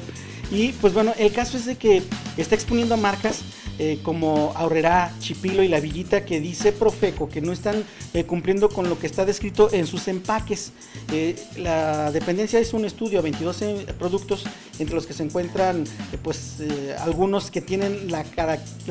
Y 0.55 0.71
pues 0.81 0.95
bueno, 0.95 1.13
el 1.19 1.33
caso 1.33 1.57
es 1.57 1.67
de 1.67 1.75
que 1.75 2.01
está 2.37 2.55
exponiendo 2.55 2.95
a 2.95 2.97
marcas 2.97 3.43
eh, 3.81 3.99
como 4.05 4.53
Aurrera, 4.55 5.13
Chipilo 5.19 5.65
y 5.65 5.69
La 5.69 5.81
Villita 5.81 6.25
que 6.25 6.39
dice 6.39 6.71
Profeco 6.71 7.29
que 7.29 7.41
no 7.41 7.53
están 7.53 7.83
eh, 8.13 8.23
cumpliendo 8.23 8.69
con 8.69 8.89
lo 8.89 8.97
que 9.01 9.09
está 9.09 9.25
descrito 9.25 9.69
en 9.73 9.89
sus 9.89 10.07
empaques. 10.07 10.71
Eh, 11.13 11.35
la 11.57 12.13
dependencia 12.13 12.61
es 12.61 12.73
un 12.73 12.85
estudio 12.85 13.19
a 13.19 13.23
22 13.23 13.65
productos 13.99 14.45
entre 14.79 14.95
los 14.95 15.07
que 15.07 15.13
se 15.13 15.25
encuentran 15.25 15.83
pues 16.23 16.59
algunos 17.01 17.51
que 17.51 17.61
tienen 17.61 18.13
la 18.13 18.23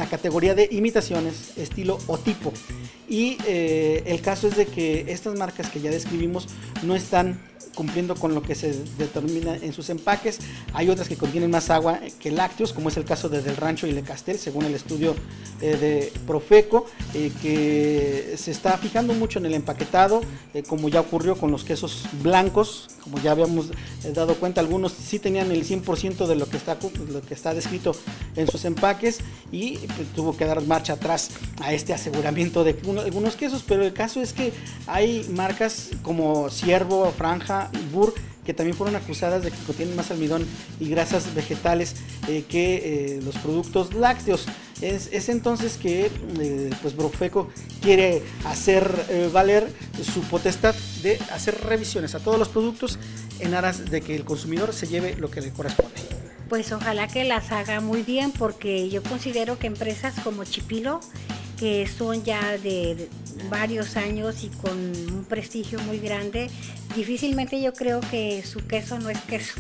categoría 0.10 0.56
de 0.56 0.68
imitaciones, 0.70 1.58
estilo 1.58 1.98
o 2.08 2.18
tipo. 2.18 2.52
Y 3.08 3.38
el 3.48 4.20
caso 4.22 4.48
es 4.50 4.58
de 4.58 4.66
que 4.66 5.06
estas 5.08 5.38
marcas 5.38 5.70
que 5.70 5.80
ya 5.80 5.92
describimos 5.92 6.48
no 6.82 6.96
están 6.96 7.40
cumpliendo 7.76 8.16
con 8.16 8.34
lo 8.34 8.42
que 8.42 8.56
se 8.56 8.74
determina 8.98 9.56
en 9.56 9.74
sus 9.74 9.90
empaques. 9.90 10.40
Hay 10.74 10.90
otras 10.90 11.08
que 11.08 11.16
contienen 11.16 11.52
más 11.52 11.70
agua 11.70 12.00
que 12.20 12.32
lácteos, 12.32 12.74
como 12.74 12.90
es 12.90 12.98
el 12.98 13.06
caso 13.06 13.30
de 13.30 13.42
Del 13.42 13.56
Rancho 13.56 13.88
y 13.88 13.92
Le 13.92 14.04
Castel, 14.04 14.38
según 14.38 14.66
el 14.66 14.74
estudio 14.74 15.16
eh, 15.62 15.78
de 15.78 16.14
Profeco, 16.26 16.86
eh, 17.14 17.32
que 17.42 18.36
se 18.38 18.52
está 18.52 18.78
fijando 18.78 19.14
mucho 19.14 19.40
en 19.40 19.46
el 19.46 19.54
empaquetado, 19.54 20.22
eh, 20.54 20.64
como 20.64 20.90
ya 20.90 21.02
ocurrió 21.02 21.38
con 21.38 21.52
los 21.52 21.64
quesos 21.64 22.06
blancos, 22.22 22.90
como 23.04 23.20
ya 23.20 23.32
habíamos 23.32 23.72
dado 24.14 24.36
cuenta, 24.36 24.62
algunos 24.62 24.94
sí 24.94 25.20
tenían 25.20 25.52
el 25.52 25.66
100% 25.66 26.26
de 26.28 26.36
lo 26.36 26.48
que, 26.48 26.58
está, 26.58 26.78
lo 27.10 27.22
que 27.22 27.34
está 27.34 27.54
descrito 27.54 27.96
en 28.36 28.48
sus 28.48 28.66
empaques 28.66 29.20
y 29.52 29.78
pues, 29.78 30.08
tuvo 30.16 30.38
que 30.38 30.46
dar 30.46 30.62
marcha 30.62 30.94
atrás 30.94 31.32
a 31.62 31.74
este 31.74 31.94
aseguramiento 31.94 32.64
de 32.64 32.78
algunos 33.04 33.36
quesos, 33.36 33.64
pero 33.68 33.84
el 33.84 33.94
caso 33.94 34.22
es 34.22 34.34
que 34.34 34.54
hay 34.88 35.26
marcas 35.30 35.90
como 36.02 36.50
Ciervo, 36.50 37.12
Franja, 37.12 37.63
Burr, 37.92 38.14
que 38.46 38.54
también 38.54 38.76
fueron 38.76 38.96
acusadas 38.96 39.44
de 39.44 39.52
que 39.52 39.58
contienen 39.66 39.96
más 39.96 40.12
almidón 40.12 40.46
y 40.80 40.90
grasas 40.90 41.34
vegetales 41.34 41.96
eh, 42.28 42.44
que 42.48 43.16
eh, 43.16 43.22
los 43.24 43.36
productos 43.38 43.94
lácteos. 43.94 44.46
Es, 44.82 45.30
entonces 45.30 45.78
que 45.78 46.12
eh, 46.40 46.70
pues 46.82 46.94
Profeco 46.94 47.50
quiere 47.82 48.22
hacer 48.44 49.30
valer 49.32 49.72
su 50.14 50.22
potestad 50.24 50.76
de 51.02 51.18
hacer 51.32 51.62
revisiones 51.64 52.16
a 52.16 52.20
todos 52.20 52.38
los 52.38 52.50
productos 52.50 53.00
en 53.40 53.54
aras 53.54 53.90
de 53.90 54.02
que 54.02 54.14
el 54.14 54.26
consumidor 54.26 54.74
se 54.74 54.88
lleve 54.88 55.16
lo 55.16 55.32
que 55.32 55.40
le 55.40 55.52
corresponde. 55.52 55.94
Pues 56.50 56.72
ojalá 56.74 57.08
que 57.08 57.24
las 57.24 57.52
haga 57.54 57.80
muy 57.80 58.04
bien 58.04 58.32
porque 58.32 58.90
yo 58.90 59.02
considero 59.04 59.58
que 59.58 59.68
empresas 59.68 60.16
como 60.22 60.44
Chipilo 60.44 61.00
que 61.58 61.88
son 61.88 62.24
ya 62.24 62.58
de, 62.58 63.08
varios 63.50 63.96
años 63.98 64.44
y 64.44 64.50
con 64.50 64.78
un 64.78 65.26
prestigio 65.28 65.80
muy 65.82 66.00
grande, 66.00 66.50
difícilmente 66.96 67.62
yo 67.62 67.74
creo 67.74 68.02
que 68.02 68.44
su 68.44 68.66
queso 68.66 69.00
no 69.00 69.10
es 69.10 69.20
queso. 69.22 69.60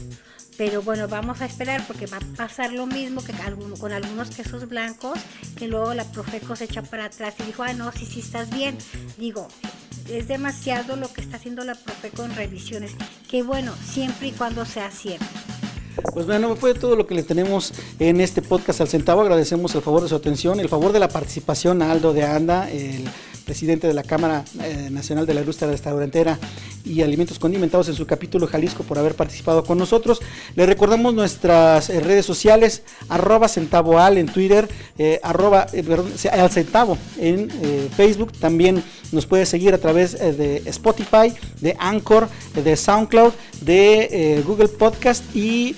Pero 0.57 0.83
bueno, 0.83 1.07
vamos 1.07 1.41
a 1.41 1.45
esperar 1.45 1.85
porque 1.87 2.05
va 2.05 2.17
a 2.17 2.37
pasar 2.37 2.71
lo 2.71 2.85
mismo 2.85 3.23
que 3.23 3.33
con 3.79 3.91
algunos 3.91 4.29
quesos 4.29 4.69
blancos, 4.69 5.19
que 5.57 5.67
luego 5.67 5.93
la 5.93 6.03
Profeco 6.05 6.55
se 6.55 6.65
echa 6.65 6.83
para 6.83 7.05
atrás 7.05 7.33
y 7.39 7.43
dijo, 7.43 7.63
ah, 7.63 7.73
no, 7.73 7.91
sí, 7.91 8.05
sí, 8.05 8.19
estás 8.19 8.51
bien. 8.51 8.77
Digo, 9.17 9.47
es 10.09 10.27
demasiado 10.27 10.95
lo 10.95 11.11
que 11.11 11.21
está 11.21 11.37
haciendo 11.37 11.63
la 11.63 11.75
Profeco 11.75 12.23
en 12.23 12.35
revisiones. 12.35 12.91
Que 13.29 13.41
bueno, 13.41 13.73
siempre 13.83 14.27
y 14.27 14.31
cuando 14.31 14.63
sea 14.65 14.91
cierto. 14.91 15.25
Pues 16.13 16.25
bueno, 16.25 16.55
fue 16.55 16.73
todo 16.73 16.95
lo 16.95 17.07
que 17.07 17.15
le 17.15 17.23
tenemos 17.23 17.73
en 17.99 18.19
este 18.21 18.41
podcast 18.41 18.81
al 18.81 18.87
centavo. 18.87 19.21
Agradecemos 19.21 19.73
el 19.75 19.81
favor 19.81 20.03
de 20.03 20.09
su 20.09 20.15
atención, 20.15 20.59
el 20.59 20.69
favor 20.69 20.91
de 20.91 20.99
la 20.99 21.07
participación 21.07 21.81
a 21.81 21.91
Aldo 21.91 22.13
de 22.13 22.23
Anda, 22.23 22.69
el 22.69 23.05
presidente 23.53 23.85
de 23.85 23.93
la 23.93 24.01
Cámara 24.01 24.43
eh, 24.63 24.89
Nacional 24.89 25.27
de 25.27 25.35
la 25.35 25.41
Industria 25.41 25.69
Restaurantera 25.69 26.39
y 26.83 27.03
Alimentos 27.03 27.37
Condimentados 27.37 27.87
en 27.87 27.93
su 27.93 28.07
capítulo 28.07 28.47
Jalisco 28.47 28.81
por 28.81 28.97
haber 28.97 29.13
participado 29.13 29.63
con 29.63 29.77
nosotros. 29.77 30.21
Le 30.55 30.65
recordamos 30.65 31.13
nuestras 31.13 31.91
eh, 31.91 31.99
redes 31.99 32.25
sociales, 32.25 32.81
arroba 33.09 33.47
centavoal 33.47 34.17
en 34.17 34.25
Twitter, 34.25 34.67
eh, 34.97 35.19
arroba 35.21 35.67
centavo 36.49 36.97
en 37.19 37.47
Facebook. 37.95 38.31
También 38.39 38.83
nos 39.11 39.27
puede 39.27 39.45
seguir 39.45 39.75
a 39.75 39.77
través 39.77 40.13
de 40.13 40.63
Spotify, 40.65 41.31
de 41.61 41.75
Anchor, 41.77 42.29
de 42.55 42.75
SoundCloud, 42.75 43.33
de 43.61 44.41
Google 44.47 44.69
Podcast 44.69 45.23
y 45.35 45.75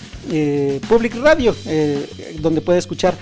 Public 0.88 1.16
Radio, 1.18 1.54
donde 2.40 2.62
puede 2.62 2.80
escuchar 2.80 3.16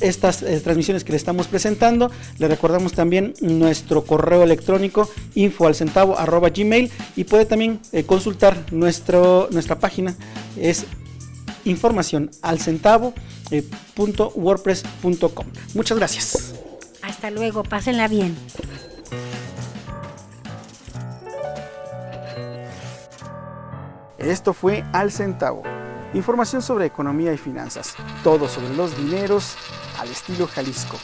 estas 0.00 0.38
transmisiones 0.62 1.04
que 1.04 1.12
le 1.12 1.16
estamos 1.16 1.46
presentando. 1.46 2.10
Le 2.38 2.48
recordamos 2.48 2.92
también 2.92 3.34
nuestro 3.40 4.04
correo 4.04 4.42
electrónico 4.42 5.08
info 5.34 5.66
al 5.66 5.74
centavo 5.74 6.18
arroba 6.18 6.50
gmail 6.50 6.90
y 7.16 7.24
puede 7.24 7.44
también 7.44 7.80
eh, 7.92 8.04
consultar 8.04 8.56
nuestro, 8.72 9.48
nuestra 9.50 9.78
página 9.78 10.16
es 10.56 10.86
información 11.64 12.30
al 12.42 12.58
centavo 12.58 13.14
eh. 13.50 13.64
Muchas 15.74 15.98
gracias. 15.98 16.54
Hasta 17.02 17.30
luego, 17.30 17.62
pásenla 17.62 18.08
bien. 18.08 18.36
Esto 24.18 24.54
fue 24.54 24.84
Al 24.92 25.10
Centavo. 25.10 25.62
Información 26.14 26.60
sobre 26.60 26.84
economía 26.84 27.32
y 27.32 27.38
finanzas. 27.38 27.94
Todo 28.22 28.46
sobre 28.46 28.76
los 28.76 28.94
dineros 28.96 29.56
al 29.98 30.08
estilo 30.08 30.46
Jalisco. 30.46 30.98